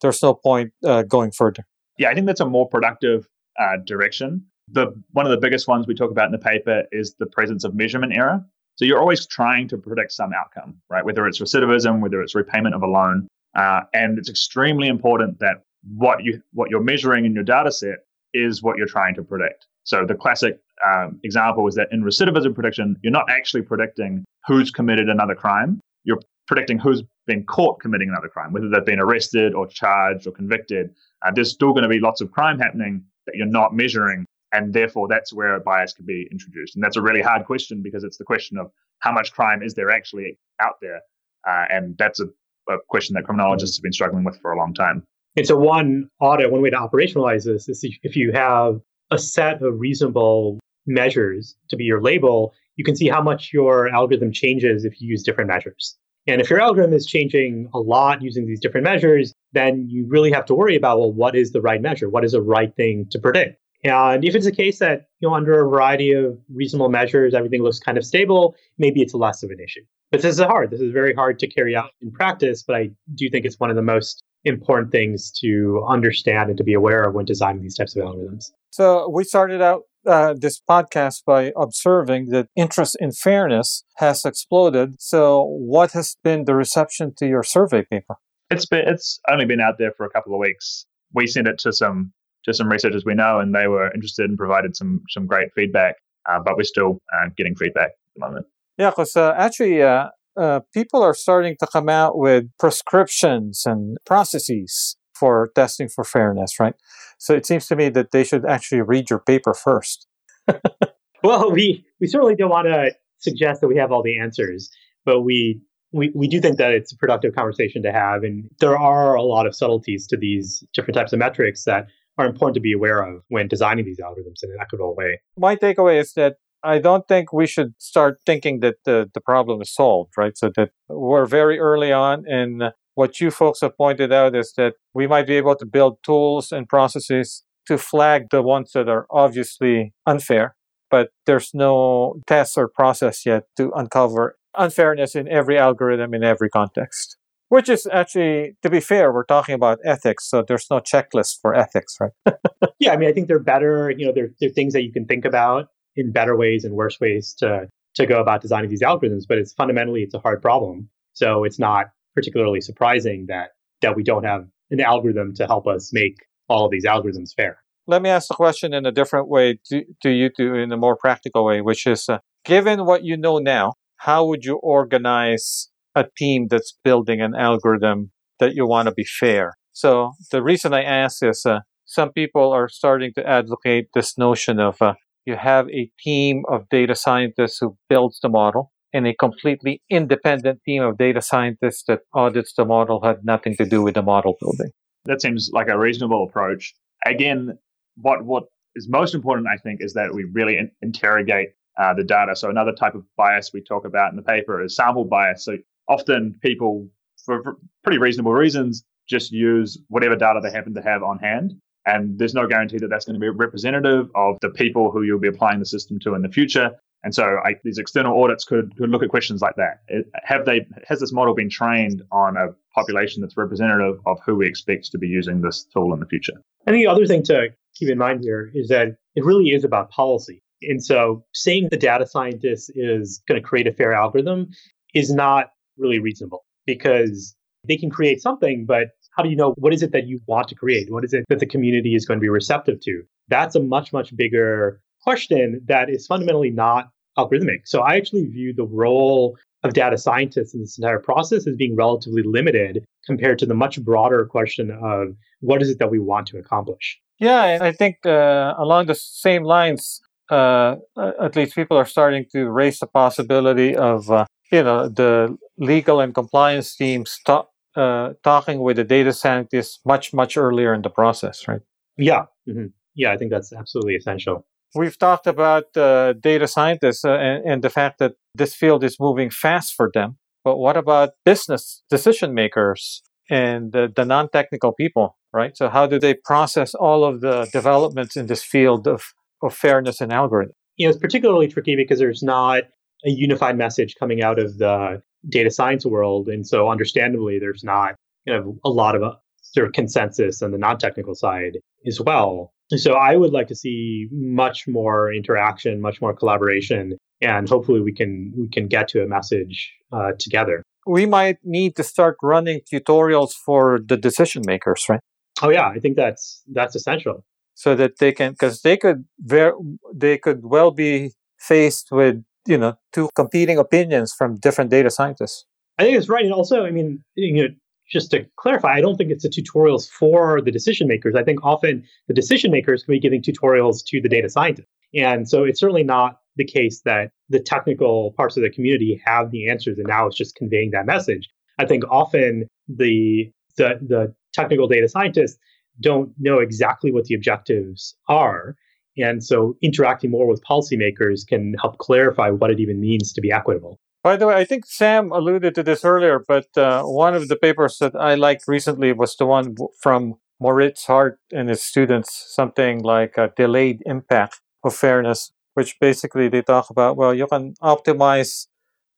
there's 0.00 0.22
no 0.22 0.34
point 0.34 0.72
uh, 0.84 1.02
going 1.02 1.30
further. 1.30 1.66
Yeah, 1.98 2.10
I 2.10 2.14
think 2.14 2.26
that's 2.26 2.40
a 2.40 2.46
more 2.46 2.68
productive 2.68 3.28
uh, 3.58 3.76
direction 3.86 4.46
the 4.68 4.94
one 5.12 5.26
of 5.26 5.30
the 5.30 5.38
biggest 5.38 5.68
ones 5.68 5.86
we 5.86 5.94
talk 5.94 6.10
about 6.10 6.26
in 6.26 6.32
the 6.32 6.38
paper 6.38 6.84
is 6.92 7.14
the 7.18 7.26
presence 7.26 7.64
of 7.64 7.74
measurement 7.74 8.12
error. 8.14 8.44
So 8.76 8.84
you're 8.84 9.00
always 9.00 9.26
trying 9.26 9.68
to 9.68 9.76
predict 9.76 10.12
some 10.12 10.32
outcome, 10.32 10.76
right? 10.88 11.04
Whether 11.04 11.26
it's 11.26 11.40
recidivism, 11.40 12.00
whether 12.00 12.22
it's 12.22 12.34
repayment 12.34 12.74
of 12.74 12.82
a 12.82 12.86
loan, 12.86 13.28
uh, 13.54 13.82
and 13.92 14.18
it's 14.18 14.30
extremely 14.30 14.88
important 14.88 15.38
that 15.40 15.62
what 15.96 16.22
you 16.24 16.40
what 16.52 16.70
you're 16.70 16.82
measuring 16.82 17.26
in 17.26 17.34
your 17.34 17.44
data 17.44 17.70
set 17.70 17.98
is 18.34 18.62
what 18.62 18.78
you're 18.78 18.86
trying 18.86 19.14
to 19.14 19.22
predict. 19.22 19.66
So 19.84 20.06
the 20.06 20.14
classic 20.14 20.58
um, 20.86 21.20
example 21.22 21.66
is 21.66 21.74
that 21.74 21.88
in 21.92 22.02
recidivism 22.02 22.54
prediction, 22.54 22.96
you're 23.02 23.12
not 23.12 23.28
actually 23.28 23.62
predicting 23.62 24.24
who's 24.46 24.70
committed 24.70 25.08
another 25.08 25.34
crime. 25.34 25.80
You're 26.04 26.20
predicting 26.46 26.78
who's 26.78 27.02
been 27.26 27.44
caught 27.44 27.80
committing 27.80 28.08
another 28.08 28.28
crime, 28.28 28.52
whether 28.52 28.68
they've 28.68 28.84
been 28.84 29.00
arrested 29.00 29.54
or 29.54 29.66
charged 29.66 30.26
or 30.26 30.32
convicted. 30.32 30.94
Uh, 31.24 31.30
there's 31.34 31.52
still 31.52 31.72
going 31.72 31.82
to 31.82 31.88
be 31.88 32.00
lots 32.00 32.20
of 32.20 32.30
crime 32.30 32.58
happening 32.58 33.04
that 33.26 33.36
you're 33.36 33.46
not 33.46 33.74
measuring 33.74 34.24
and 34.52 34.72
therefore, 34.72 35.08
that's 35.08 35.32
where 35.32 35.54
a 35.54 35.60
bias 35.60 35.94
could 35.94 36.06
be 36.06 36.28
introduced. 36.30 36.74
And 36.74 36.84
that's 36.84 36.96
a 36.96 37.02
really 37.02 37.22
hard 37.22 37.46
question 37.46 37.82
because 37.82 38.04
it's 38.04 38.18
the 38.18 38.24
question 38.24 38.58
of 38.58 38.70
how 38.98 39.12
much 39.12 39.32
crime 39.32 39.62
is 39.62 39.74
there 39.74 39.90
actually 39.90 40.38
out 40.60 40.74
there? 40.82 41.00
Uh, 41.48 41.64
and 41.70 41.96
that's 41.98 42.20
a, 42.20 42.26
a, 42.68 42.76
question 42.88 43.14
that 43.14 43.24
criminologists 43.24 43.76
have 43.76 43.82
been 43.82 43.92
struggling 43.92 44.24
with 44.24 44.38
for 44.40 44.52
a 44.52 44.58
long 44.58 44.74
time. 44.74 45.02
And 45.36 45.46
so, 45.46 45.56
one 45.56 46.08
audit, 46.20 46.52
one 46.52 46.60
way 46.60 46.70
to 46.70 46.76
operationalize 46.76 47.44
this 47.44 47.68
is 47.68 47.84
if 48.02 48.14
you 48.14 48.32
have 48.32 48.80
a 49.10 49.18
set 49.18 49.62
of 49.62 49.80
reasonable 49.80 50.60
measures 50.86 51.56
to 51.70 51.76
be 51.76 51.84
your 51.84 52.02
label, 52.02 52.52
you 52.76 52.84
can 52.84 52.94
see 52.94 53.08
how 53.08 53.22
much 53.22 53.50
your 53.52 53.88
algorithm 53.88 54.32
changes 54.32 54.84
if 54.84 55.00
you 55.00 55.08
use 55.08 55.22
different 55.22 55.48
measures. 55.48 55.96
And 56.26 56.40
if 56.40 56.50
your 56.50 56.60
algorithm 56.60 56.94
is 56.94 57.06
changing 57.06 57.68
a 57.74 57.78
lot 57.78 58.22
using 58.22 58.46
these 58.46 58.60
different 58.60 58.84
measures, 58.84 59.32
then 59.52 59.88
you 59.88 60.06
really 60.06 60.30
have 60.30 60.44
to 60.46 60.54
worry 60.54 60.76
about 60.76 61.00
well, 61.00 61.12
what 61.12 61.34
is 61.34 61.52
the 61.52 61.60
right 61.60 61.80
measure? 61.80 62.08
What 62.08 62.24
is 62.24 62.32
the 62.32 62.42
right 62.42 62.74
thing 62.76 63.06
to 63.10 63.18
predict? 63.18 63.58
And 63.84 64.24
if 64.24 64.34
it's 64.34 64.46
a 64.46 64.52
case 64.52 64.78
that, 64.78 65.08
you 65.20 65.28
know, 65.28 65.34
under 65.34 65.60
a 65.60 65.68
variety 65.68 66.12
of 66.12 66.38
reasonable 66.52 66.88
measures, 66.88 67.34
everything 67.34 67.62
looks 67.62 67.80
kind 67.80 67.98
of 67.98 68.04
stable, 68.04 68.54
maybe 68.78 69.02
it's 69.02 69.14
less 69.14 69.42
of 69.42 69.50
an 69.50 69.58
issue. 69.60 69.82
But 70.10 70.22
this 70.22 70.38
is 70.38 70.44
hard. 70.44 70.70
This 70.70 70.80
is 70.80 70.92
very 70.92 71.14
hard 71.14 71.38
to 71.40 71.46
carry 71.46 71.74
out 71.74 71.90
in 72.00 72.12
practice, 72.12 72.62
but 72.62 72.76
I 72.76 72.90
do 73.14 73.28
think 73.30 73.44
it's 73.44 73.58
one 73.58 73.70
of 73.70 73.76
the 73.76 73.82
most 73.82 74.22
important 74.44 74.92
things 74.92 75.32
to 75.40 75.84
understand 75.88 76.50
and 76.50 76.58
to 76.58 76.64
be 76.64 76.74
aware 76.74 77.02
of 77.02 77.14
when 77.14 77.24
designing 77.24 77.62
these 77.62 77.76
types 77.76 77.96
of 77.96 78.04
algorithms. 78.04 78.50
So 78.70 79.08
we 79.08 79.24
started 79.24 79.62
out 79.62 79.82
uh, 80.06 80.34
this 80.36 80.60
podcast 80.68 81.24
by 81.24 81.52
observing 81.56 82.28
that 82.30 82.48
interest 82.56 82.96
in 83.00 83.12
fairness 83.12 83.84
has 83.96 84.24
exploded. 84.24 85.00
So, 85.00 85.44
what 85.44 85.92
has 85.92 86.16
been 86.24 86.44
the 86.44 86.54
reception 86.54 87.14
to 87.18 87.26
your 87.26 87.42
survey 87.42 87.84
paper? 87.88 88.16
It's 88.50 88.66
been 88.66 88.86
it's 88.86 89.20
only 89.30 89.44
been 89.44 89.60
out 89.60 89.78
there 89.78 89.92
for 89.92 90.04
a 90.04 90.10
couple 90.10 90.34
of 90.34 90.40
weeks. 90.40 90.86
We 91.14 91.26
sent 91.26 91.46
it 91.46 91.58
to 91.60 91.72
some 91.72 92.12
to 92.44 92.54
some 92.54 92.68
researchers 92.68 93.04
we 93.04 93.14
know, 93.14 93.38
and 93.38 93.54
they 93.54 93.66
were 93.66 93.92
interested 93.92 94.28
and 94.28 94.38
provided 94.38 94.76
some 94.76 95.02
some 95.10 95.26
great 95.26 95.48
feedback. 95.54 95.96
Uh, 96.28 96.38
but 96.44 96.56
we're 96.56 96.62
still 96.62 97.00
uh, 97.14 97.28
getting 97.36 97.54
feedback 97.56 97.88
at 97.88 98.14
the 98.14 98.26
moment. 98.26 98.46
Yeah, 98.78 98.90
because 98.90 99.16
uh, 99.16 99.34
actually, 99.36 99.82
uh, 99.82 100.08
uh, 100.36 100.60
people 100.72 101.02
are 101.02 101.14
starting 101.14 101.56
to 101.60 101.66
come 101.66 101.88
out 101.88 102.16
with 102.16 102.44
prescriptions 102.58 103.64
and 103.66 103.98
processes 104.06 104.96
for 105.14 105.50
testing 105.54 105.88
for 105.88 106.04
fairness, 106.04 106.58
right? 106.58 106.74
So 107.18 107.34
it 107.34 107.46
seems 107.46 107.66
to 107.68 107.76
me 107.76 107.88
that 107.90 108.12
they 108.12 108.24
should 108.24 108.44
actually 108.46 108.82
read 108.82 109.10
your 109.10 109.20
paper 109.20 109.54
first. 109.54 110.06
well, 111.22 111.52
we 111.52 111.84
we 112.00 112.06
certainly 112.06 112.34
don't 112.34 112.50
want 112.50 112.66
to 112.66 112.92
suggest 113.18 113.60
that 113.60 113.68
we 113.68 113.76
have 113.76 113.92
all 113.92 114.02
the 114.02 114.18
answers, 114.18 114.70
but 115.04 115.22
we 115.22 115.60
we, 115.92 116.10
we 116.14 116.26
do 116.26 116.40
think 116.40 116.56
that 116.56 116.72
it's 116.72 116.92
a 116.92 116.96
productive 116.96 117.34
conversation 117.34 117.82
to 117.82 117.92
have. 117.92 118.22
And 118.22 118.48
there 118.60 118.78
are 118.78 119.14
a 119.14 119.22
lot 119.22 119.46
of 119.46 119.54
subtleties 119.54 120.06
to 120.08 120.16
these 120.16 120.64
different 120.72 120.96
types 120.96 121.12
of 121.12 121.18
metrics 121.18 121.64
that 121.64 121.86
are 122.18 122.26
important 122.26 122.54
to 122.54 122.60
be 122.60 122.72
aware 122.72 123.02
of 123.02 123.22
when 123.28 123.48
designing 123.48 123.84
these 123.84 124.00
algorithms 124.00 124.42
in 124.42 124.50
an 124.50 124.58
equitable 124.60 124.94
way. 124.94 125.20
My 125.36 125.56
takeaway 125.56 126.00
is 126.00 126.12
that 126.14 126.36
I 126.64 126.78
don't 126.78 127.08
think 127.08 127.32
we 127.32 127.46
should 127.46 127.74
start 127.78 128.20
thinking 128.24 128.60
that 128.60 128.76
the, 128.84 129.10
the 129.12 129.20
problem 129.20 129.60
is 129.62 129.74
solved, 129.74 130.12
right? 130.16 130.36
So 130.36 130.50
that 130.56 130.70
we're 130.88 131.26
very 131.26 131.58
early 131.58 131.92
on. 131.92 132.24
And 132.26 132.72
what 132.94 133.20
you 133.20 133.30
folks 133.30 133.62
have 133.62 133.76
pointed 133.76 134.12
out 134.12 134.36
is 134.36 134.52
that 134.56 134.74
we 134.94 135.06
might 135.06 135.26
be 135.26 135.34
able 135.34 135.56
to 135.56 135.66
build 135.66 135.98
tools 136.04 136.52
and 136.52 136.68
processes 136.68 137.42
to 137.66 137.78
flag 137.78 138.28
the 138.30 138.42
ones 138.42 138.72
that 138.72 138.88
are 138.88 139.06
obviously 139.10 139.92
unfair, 140.06 140.54
but 140.90 141.10
there's 141.26 141.50
no 141.54 142.20
test 142.26 142.58
or 142.58 142.68
process 142.68 143.24
yet 143.24 143.44
to 143.56 143.72
uncover 143.74 144.36
unfairness 144.56 145.14
in 145.14 145.28
every 145.28 145.58
algorithm 145.58 146.14
in 146.14 146.22
every 146.22 146.50
context. 146.50 147.16
Which 147.52 147.68
is 147.68 147.86
actually, 147.92 148.56
to 148.62 148.70
be 148.70 148.80
fair, 148.80 149.12
we're 149.12 149.26
talking 149.26 149.54
about 149.54 149.78
ethics, 149.84 150.26
so 150.26 150.42
there's 150.42 150.68
no 150.70 150.80
checklist 150.80 151.38
for 151.42 151.54
ethics, 151.54 151.98
right? 152.00 152.12
yeah, 152.78 152.94
I 152.94 152.96
mean, 152.96 153.10
I 153.10 153.12
think 153.12 153.28
they're 153.28 153.38
better. 153.38 153.90
You 153.90 154.06
know, 154.06 154.12
they're, 154.14 154.30
they're 154.40 154.48
things 154.48 154.72
that 154.72 154.84
you 154.84 154.90
can 154.90 155.04
think 155.04 155.26
about 155.26 155.66
in 155.94 156.12
better 156.12 156.34
ways 156.34 156.64
and 156.64 156.74
worse 156.74 156.98
ways 156.98 157.34
to 157.40 157.68
to 157.96 158.06
go 158.06 158.22
about 158.22 158.40
designing 158.40 158.70
these 158.70 158.80
algorithms. 158.80 159.24
But 159.28 159.36
it's 159.36 159.52
fundamentally 159.52 160.00
it's 160.00 160.14
a 160.14 160.18
hard 160.18 160.40
problem, 160.40 160.88
so 161.12 161.44
it's 161.44 161.58
not 161.58 161.88
particularly 162.14 162.62
surprising 162.62 163.26
that 163.28 163.50
that 163.82 163.96
we 163.96 164.02
don't 164.02 164.24
have 164.24 164.46
an 164.70 164.80
algorithm 164.80 165.34
to 165.34 165.46
help 165.46 165.66
us 165.66 165.90
make 165.92 166.16
all 166.48 166.64
of 166.64 166.70
these 166.70 166.86
algorithms 166.86 167.34
fair. 167.36 167.58
Let 167.86 168.00
me 168.00 168.08
ask 168.08 168.28
the 168.28 168.34
question 168.34 168.72
in 168.72 168.86
a 168.86 168.92
different 168.92 169.28
way 169.28 169.58
to, 169.66 169.84
to 170.00 170.10
you 170.10 170.30
two 170.34 170.54
in 170.54 170.72
a 170.72 170.78
more 170.78 170.96
practical 170.96 171.44
way, 171.44 171.60
which 171.60 171.86
is 171.86 172.08
uh, 172.08 172.20
given 172.46 172.86
what 172.86 173.04
you 173.04 173.18
know 173.18 173.36
now, 173.36 173.74
how 173.96 174.24
would 174.24 174.42
you 174.42 174.56
organize 174.56 175.68
a 175.94 176.06
team 176.16 176.48
that's 176.48 176.78
building 176.84 177.20
an 177.20 177.34
algorithm 177.34 178.10
that 178.38 178.54
you 178.54 178.66
want 178.66 178.88
to 178.88 178.94
be 178.94 179.04
fair. 179.04 179.54
So 179.72 180.12
the 180.30 180.42
reason 180.42 180.74
I 180.74 180.82
ask 180.82 181.22
is 181.22 181.44
uh, 181.46 181.60
some 181.84 182.12
people 182.12 182.52
are 182.52 182.68
starting 182.68 183.12
to 183.14 183.26
advocate 183.26 183.88
this 183.94 184.18
notion 184.18 184.58
of 184.58 184.80
uh, 184.80 184.94
you 185.24 185.36
have 185.36 185.68
a 185.70 185.90
team 186.00 186.42
of 186.48 186.68
data 186.68 186.94
scientists 186.94 187.58
who 187.60 187.76
builds 187.88 188.18
the 188.20 188.28
model 188.28 188.72
and 188.92 189.06
a 189.06 189.14
completely 189.14 189.80
independent 189.88 190.60
team 190.64 190.82
of 190.82 190.98
data 190.98 191.22
scientists 191.22 191.84
that 191.88 192.00
audits 192.14 192.52
the 192.56 192.64
model 192.64 193.02
had 193.02 193.24
nothing 193.24 193.56
to 193.56 193.64
do 193.64 193.82
with 193.82 193.94
the 193.94 194.02
model 194.02 194.36
building. 194.40 194.70
That 195.04 195.22
seems 195.22 195.50
like 195.52 195.68
a 195.68 195.78
reasonable 195.78 196.24
approach. 196.24 196.74
Again, 197.06 197.58
what 197.96 198.24
what 198.24 198.44
is 198.74 198.88
most 198.88 199.14
important, 199.14 199.48
I 199.52 199.56
think, 199.56 199.80
is 199.82 199.94
that 199.94 200.14
we 200.14 200.24
really 200.32 200.56
in- 200.58 200.70
interrogate 200.82 201.50
uh, 201.78 201.94
the 201.94 202.04
data. 202.04 202.36
So 202.36 202.50
another 202.50 202.72
type 202.72 202.94
of 202.94 203.04
bias 203.16 203.52
we 203.52 203.62
talk 203.62 203.84
about 203.84 204.10
in 204.10 204.16
the 204.16 204.22
paper 204.22 204.62
is 204.62 204.76
sample 204.76 205.04
bias. 205.04 205.44
So 205.44 205.56
often 205.88 206.38
people, 206.42 206.88
for 207.24 207.56
pretty 207.82 207.98
reasonable 207.98 208.32
reasons, 208.32 208.84
just 209.08 209.32
use 209.32 209.78
whatever 209.88 210.16
data 210.16 210.40
they 210.42 210.50
happen 210.50 210.74
to 210.74 210.82
have 210.82 211.02
on 211.02 211.18
hand. 211.18 211.54
And 211.84 212.18
there's 212.18 212.34
no 212.34 212.46
guarantee 212.46 212.78
that 212.78 212.88
that's 212.88 213.04
going 213.04 213.14
to 213.14 213.20
be 213.20 213.28
representative 213.28 214.08
of 214.14 214.36
the 214.40 214.50
people 214.50 214.90
who 214.90 215.02
you'll 215.02 215.18
be 215.18 215.28
applying 215.28 215.58
the 215.58 215.66
system 215.66 215.98
to 216.00 216.14
in 216.14 216.22
the 216.22 216.28
future. 216.28 216.70
And 217.04 217.12
so 217.12 217.38
I, 217.44 217.56
these 217.64 217.78
external 217.78 218.22
audits 218.22 218.44
could, 218.44 218.76
could 218.76 218.90
look 218.90 219.02
at 219.02 219.08
questions 219.08 219.40
like 219.40 219.56
that. 219.56 219.80
Have 220.22 220.44
they, 220.44 220.64
has 220.86 221.00
this 221.00 221.12
model 221.12 221.34
been 221.34 221.50
trained 221.50 222.02
on 222.12 222.36
a 222.36 222.48
population 222.72 223.20
that's 223.20 223.36
representative 223.36 223.98
of 224.06 224.18
who 224.24 224.36
we 224.36 224.46
expect 224.46 224.92
to 224.92 224.98
be 224.98 225.08
using 225.08 225.40
this 225.40 225.64
tool 225.64 225.92
in 225.92 225.98
the 225.98 226.06
future? 226.06 226.34
And 226.66 226.76
the 226.76 226.86
other 226.86 227.04
thing 227.06 227.24
to 227.24 227.48
keep 227.74 227.88
in 227.88 227.98
mind 227.98 228.20
here 228.22 228.52
is 228.54 228.68
that 228.68 228.96
it 229.16 229.24
really 229.24 229.48
is 229.48 229.64
about 229.64 229.90
policy. 229.90 230.42
And 230.68 230.84
so 230.84 231.24
saying 231.32 231.68
the 231.70 231.76
data 231.76 232.06
scientist 232.06 232.70
is 232.74 233.22
going 233.28 233.40
to 233.40 233.46
create 233.46 233.66
a 233.66 233.72
fair 233.72 233.92
algorithm 233.92 234.48
is 234.94 235.12
not 235.12 235.50
really 235.76 235.98
reasonable 235.98 236.44
because 236.66 237.34
they 237.66 237.76
can 237.76 237.90
create 237.90 238.20
something, 238.20 238.64
but 238.66 238.88
how 239.16 239.22
do 239.22 239.28
you 239.28 239.36
know 239.36 239.54
what 239.58 239.72
is 239.72 239.82
it 239.82 239.92
that 239.92 240.06
you 240.06 240.20
want 240.26 240.48
to 240.48 240.54
create? 240.54 240.90
What 240.90 241.04
is 241.04 241.12
it 241.12 241.24
that 241.28 241.38
the 241.38 241.46
community 241.46 241.94
is 241.94 242.04
going 242.06 242.18
to 242.18 242.22
be 242.22 242.28
receptive 242.28 242.80
to? 242.82 243.02
That's 243.28 243.54
a 243.54 243.60
much, 243.60 243.92
much 243.92 244.14
bigger 244.16 244.80
question 245.02 245.60
that 245.66 245.90
is 245.90 246.06
fundamentally 246.06 246.50
not 246.50 246.88
algorithmic. 247.18 247.62
So 247.64 247.82
I 247.82 247.96
actually 247.96 248.26
view 248.26 248.54
the 248.54 248.64
role 248.64 249.36
of 249.64 249.74
data 249.74 249.98
scientists 249.98 250.54
in 250.54 250.60
this 250.60 250.78
entire 250.78 250.98
process 250.98 251.46
as 251.46 251.56
being 251.56 251.76
relatively 251.76 252.22
limited 252.22 252.84
compared 253.06 253.38
to 253.38 253.46
the 253.46 253.54
much 253.54 253.82
broader 253.82 254.24
question 254.26 254.70
of 254.82 255.14
what 255.40 255.62
is 255.62 255.70
it 255.70 255.78
that 255.78 255.90
we 255.90 255.98
want 255.98 256.26
to 256.28 256.38
accomplish. 256.38 256.98
Yeah, 257.18 257.58
I 257.60 257.72
think 257.72 258.04
uh, 258.04 258.54
along 258.58 258.86
the 258.86 258.94
same 258.94 259.44
lines, 259.44 260.00
uh, 260.32 260.76
at 261.20 261.36
least 261.36 261.54
people 261.54 261.76
are 261.76 261.86
starting 261.86 262.24
to 262.32 262.48
raise 262.48 262.78
the 262.78 262.86
possibility 262.86 263.76
of 263.76 264.10
uh, 264.10 264.24
you 264.50 264.62
know 264.62 264.88
the 264.88 265.36
legal 265.58 266.00
and 266.00 266.14
compliance 266.14 266.74
teams 266.74 267.18
talk, 267.26 267.50
uh, 267.76 268.14
talking 268.24 268.60
with 268.60 268.76
the 268.76 268.84
data 268.84 269.12
scientists 269.12 269.80
much 269.84 270.14
much 270.14 270.36
earlier 270.36 270.72
in 270.74 270.82
the 270.82 270.90
process 270.90 271.46
right? 271.48 271.60
Yeah. 271.96 272.24
Mm-hmm. 272.48 272.68
yeah 272.94 273.12
i 273.12 273.16
think 273.16 273.30
that's 273.30 273.52
absolutely 273.52 273.96
essential. 273.96 274.46
We've 274.74 274.98
talked 274.98 275.26
about 275.26 275.76
uh, 275.76 276.14
data 276.14 276.48
scientists 276.48 277.04
uh, 277.04 277.12
and, 277.12 277.44
and, 277.44 277.62
the 277.62 277.68
fact 277.68 277.98
that 277.98 278.12
this 278.34 278.54
field 278.54 278.82
is 278.82 278.96
moving 278.98 279.28
fast 279.28 279.74
for 279.74 279.90
them 279.92 280.16
but 280.44 280.56
what 280.56 280.78
about 280.78 281.10
business 281.26 281.82
decision 281.90 282.32
makers 282.32 283.02
and 283.28 283.72
the, 283.72 283.92
the 283.94 284.06
non-technical 284.06 284.72
people 284.72 285.16
right? 285.32 285.56
So 285.56 285.68
how 285.68 285.86
do 285.86 285.98
they 285.98 286.14
process 286.14 286.74
all 286.74 287.04
of 287.04 287.20
the 287.20 287.48
developments 287.52 288.16
in 288.16 288.26
this 288.26 288.42
field 288.42 288.86
of, 288.86 289.02
of 289.42 289.54
fairness 289.54 290.00
and 290.00 290.12
algorithm 290.12 290.52
you 290.76 290.86
know 290.86 290.90
it's 290.90 290.98
particularly 290.98 291.48
tricky 291.48 291.76
because 291.76 291.98
there's 291.98 292.22
not 292.22 292.64
a 293.04 293.10
unified 293.10 293.56
message 293.56 293.96
coming 293.98 294.22
out 294.22 294.38
of 294.38 294.58
the 294.58 295.02
data 295.28 295.50
science 295.50 295.86
world. 295.86 296.28
And 296.28 296.46
so, 296.46 296.68
understandably, 296.68 297.38
there's 297.38 297.64
not 297.64 297.94
you 298.26 298.32
know, 298.32 298.56
a 298.64 298.70
lot 298.70 298.94
of 298.94 299.02
a, 299.02 299.06
uh, 299.06 299.14
sort 299.42 299.66
of 299.66 299.72
consensus 299.72 300.40
on 300.40 300.52
the 300.52 300.58
non 300.58 300.78
technical 300.78 301.14
side 301.14 301.58
as 301.86 302.00
well. 302.00 302.52
So, 302.74 302.94
I 302.94 303.16
would 303.16 303.32
like 303.32 303.48
to 303.48 303.54
see 303.54 304.08
much 304.12 304.66
more 304.66 305.12
interaction, 305.12 305.80
much 305.80 306.00
more 306.00 306.14
collaboration, 306.14 306.96
and 307.20 307.48
hopefully, 307.48 307.80
we 307.80 307.92
can 307.92 308.32
we 308.36 308.48
can 308.48 308.68
get 308.68 308.88
to 308.88 309.02
a 309.02 309.06
message 309.06 309.72
uh, 309.92 310.12
together. 310.18 310.62
We 310.86 311.06
might 311.06 311.36
need 311.44 311.76
to 311.76 311.84
start 311.84 312.16
running 312.22 312.60
tutorials 312.72 313.32
for 313.32 313.78
the 313.84 313.96
decision 313.96 314.42
makers, 314.46 314.86
right? 314.88 315.00
Oh 315.40 315.50
yeah, 315.50 315.68
I 315.68 315.78
think 315.78 315.96
that's 315.96 316.42
that's 316.52 316.74
essential. 316.74 317.24
So 317.54 317.74
that 317.76 317.98
they 317.98 318.12
can, 318.12 318.32
because 318.32 318.62
they 318.62 318.76
could 318.76 319.04
ver- 319.20 319.54
they 319.94 320.18
could 320.18 320.40
well 320.44 320.70
be 320.70 321.12
faced 321.38 321.88
with 321.90 322.24
you 322.46 322.58
know 322.58 322.74
two 322.92 323.10
competing 323.14 323.58
opinions 323.58 324.12
from 324.12 324.36
different 324.36 324.70
data 324.70 324.90
scientists. 324.90 325.44
I 325.78 325.84
think 325.84 325.96
it's 325.96 326.08
right, 326.08 326.24
and 326.24 326.34
also, 326.34 326.64
I 326.64 326.70
mean, 326.70 327.02
you 327.14 327.42
know, 327.42 327.48
just 327.90 328.10
to 328.12 328.26
clarify, 328.36 328.74
I 328.74 328.80
don't 328.80 328.96
think 328.96 329.10
it's 329.10 329.22
the 329.22 329.28
tutorials 329.28 329.88
for 329.88 330.40
the 330.40 330.50
decision 330.50 330.86
makers. 330.86 331.14
I 331.14 331.24
think 331.24 331.40
often 331.42 331.84
the 332.08 332.14
decision 332.14 332.50
makers 332.50 332.84
can 332.84 332.92
be 332.92 333.00
giving 333.00 333.22
tutorials 333.22 333.84
to 333.86 334.00
the 334.00 334.08
data 334.08 334.28
scientists, 334.28 334.68
and 334.94 335.28
so 335.28 335.44
it's 335.44 335.60
certainly 335.60 335.84
not 335.84 336.18
the 336.36 336.44
case 336.44 336.80
that 336.84 337.10
the 337.28 337.40
technical 337.40 338.12
parts 338.12 338.36
of 338.36 338.42
the 338.42 338.50
community 338.50 339.00
have 339.04 339.30
the 339.30 339.48
answers, 339.48 339.78
and 339.78 339.86
now 339.86 340.06
it's 340.06 340.16
just 340.16 340.34
conveying 340.34 340.70
that 340.70 340.86
message. 340.86 341.28
I 341.58 341.66
think 341.66 341.84
often 341.90 342.46
the 342.68 343.30
the, 343.56 343.78
the 343.86 344.14
technical 344.32 344.66
data 344.66 344.88
scientists 344.88 345.38
don't 345.80 346.12
know 346.18 346.38
exactly 346.38 346.92
what 346.92 347.04
the 347.04 347.14
objectives 347.14 347.96
are 348.08 348.56
and 348.96 349.24
so 349.24 349.56
interacting 349.62 350.10
more 350.10 350.26
with 350.26 350.42
policymakers 350.44 351.26
can 351.26 351.54
help 351.60 351.78
clarify 351.78 352.30
what 352.30 352.50
it 352.50 352.60
even 352.60 352.80
means 352.80 353.12
to 353.12 353.20
be 353.20 353.32
equitable. 353.32 353.78
By 354.02 354.16
the 354.16 354.26
way, 354.26 354.34
I 354.34 354.44
think 354.44 354.66
Sam 354.66 355.12
alluded 355.12 355.54
to 355.54 355.62
this 355.62 355.84
earlier, 355.84 356.18
but 356.26 356.48
uh, 356.56 356.82
one 356.82 357.14
of 357.14 357.28
the 357.28 357.36
papers 357.36 357.78
that 357.78 357.94
I 357.94 358.16
liked 358.16 358.44
recently 358.48 358.92
was 358.92 359.14
the 359.16 359.26
one 359.26 359.56
from 359.80 360.16
Moritz 360.40 360.86
Hardt 360.86 361.20
and 361.32 361.48
his 361.48 361.62
students, 361.62 362.34
something 362.34 362.82
like 362.82 363.16
a 363.16 363.32
delayed 363.36 363.82
impact 363.86 364.40
of 364.64 364.74
fairness, 364.74 365.32
which 365.54 365.78
basically 365.80 366.28
they 366.28 366.42
talk 366.42 366.68
about, 366.68 366.96
well, 366.96 367.14
you 367.14 367.28
can 367.28 367.54
optimize 367.62 368.48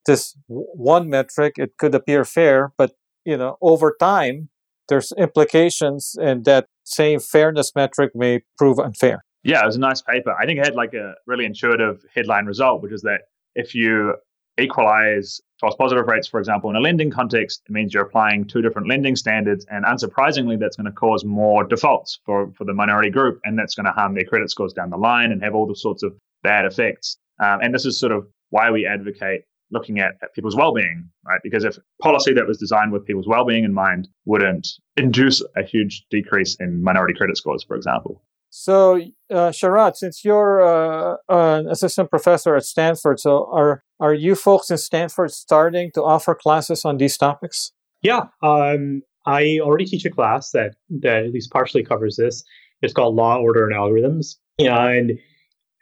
this 0.07 0.35
one 0.47 1.09
metric, 1.09 1.55
it 1.57 1.77
could 1.77 1.93
appear 1.93 2.25
fair, 2.25 2.73
but 2.77 2.93
you 3.25 3.37
know, 3.37 3.57
over 3.61 3.95
time, 3.99 4.49
there's 4.87 5.11
implications 5.17 6.15
and 6.21 6.45
that 6.45 6.67
same 6.83 7.19
fairness 7.19 7.71
metric 7.75 8.11
may 8.15 8.41
prove 8.57 8.79
unfair. 8.79 9.23
Yeah, 9.43 9.61
it 9.61 9.65
was 9.65 9.75
a 9.75 9.79
nice 9.79 10.01
paper. 10.01 10.35
I 10.39 10.45
think 10.45 10.59
it 10.59 10.65
had 10.65 10.75
like 10.75 10.93
a 10.93 11.13
really 11.27 11.45
intuitive 11.45 12.03
headline 12.13 12.45
result, 12.45 12.81
which 12.81 12.91
is 12.91 13.01
that 13.03 13.21
if 13.53 13.75
you 13.75 14.15
equalize 14.57 15.39
false 15.59 15.75
positive 15.75 16.07
rates, 16.07 16.27
for 16.27 16.39
example, 16.39 16.69
in 16.69 16.75
a 16.75 16.79
lending 16.79 17.11
context, 17.11 17.61
it 17.67 17.71
means 17.71 17.93
you're 17.93 18.03
applying 18.03 18.45
two 18.45 18.61
different 18.61 18.87
lending 18.87 19.15
standards. 19.15 19.65
And 19.69 19.85
unsurprisingly, 19.85 20.59
that's 20.59 20.75
going 20.75 20.85
to 20.85 20.91
cause 20.91 21.23
more 21.25 21.63
defaults 21.63 22.19
for, 22.25 22.51
for 22.57 22.63
the 22.65 22.73
minority 22.73 23.09
group. 23.09 23.39
And 23.43 23.57
that's 23.57 23.75
going 23.75 23.85
to 23.85 23.91
harm 23.91 24.15
their 24.15 24.23
credit 24.25 24.49
scores 24.49 24.73
down 24.73 24.89
the 24.89 24.97
line 24.97 25.31
and 25.31 25.43
have 25.43 25.55
all 25.55 25.67
the 25.67 25.75
sorts 25.75 26.03
of 26.03 26.13
bad 26.43 26.65
effects. 26.65 27.17
Um, 27.39 27.59
and 27.61 27.73
this 27.73 27.85
is 27.85 27.99
sort 27.99 28.11
of 28.11 28.27
why 28.49 28.71
we 28.71 28.85
advocate 28.85 29.43
looking 29.75 29.99
at, 29.99 30.13
at 30.23 30.33
people's 30.33 30.55
well-being, 30.55 31.07
right? 31.27 31.41
Because 31.43 31.63
if 31.63 31.77
policy 32.01 32.33
that 32.33 32.47
was 32.47 32.57
designed 32.57 32.91
with 32.91 33.05
people's 33.05 33.27
well-being 33.27 33.63
in 33.63 33.73
mind 33.73 34.07
wouldn't 34.25 34.67
induce 34.97 35.43
a 35.55 35.63
huge 35.63 36.03
decrease 36.09 36.55
in 36.59 36.81
minority 36.81 37.13
credit 37.13 37.37
scores, 37.37 37.63
for 37.63 37.75
example. 37.75 38.23
So, 38.49 38.95
uh, 39.29 39.51
Sharad, 39.51 39.97
since 39.97 40.23
you're 40.23 40.55
uh, 40.61 41.17
an 41.27 41.67
assistant 41.67 42.09
professor 42.09 42.55
at 42.55 42.63
Stanford, 42.63 43.19
so 43.19 43.49
are 43.53 43.83
are 43.99 44.13
you 44.13 44.33
folks 44.35 44.71
in 44.71 44.77
Stanford 44.77 45.31
starting 45.31 45.91
to 45.93 46.01
offer 46.01 46.33
classes 46.33 46.85
on 46.85 46.97
these 46.97 47.17
topics? 47.17 47.73
Yeah, 48.01 48.27
um, 48.41 49.01
I 49.25 49.59
already 49.61 49.85
teach 49.85 50.05
a 50.05 50.09
class 50.09 50.51
that 50.51 50.75
that 51.01 51.25
at 51.25 51.31
least 51.33 51.51
partially 51.51 51.83
covers 51.83 52.15
this. 52.15 52.43
It's 52.81 52.93
called 52.93 53.15
Law, 53.15 53.37
Order, 53.39 53.67
and 53.67 53.75
Algorithms. 53.75 54.37
And 54.57 55.19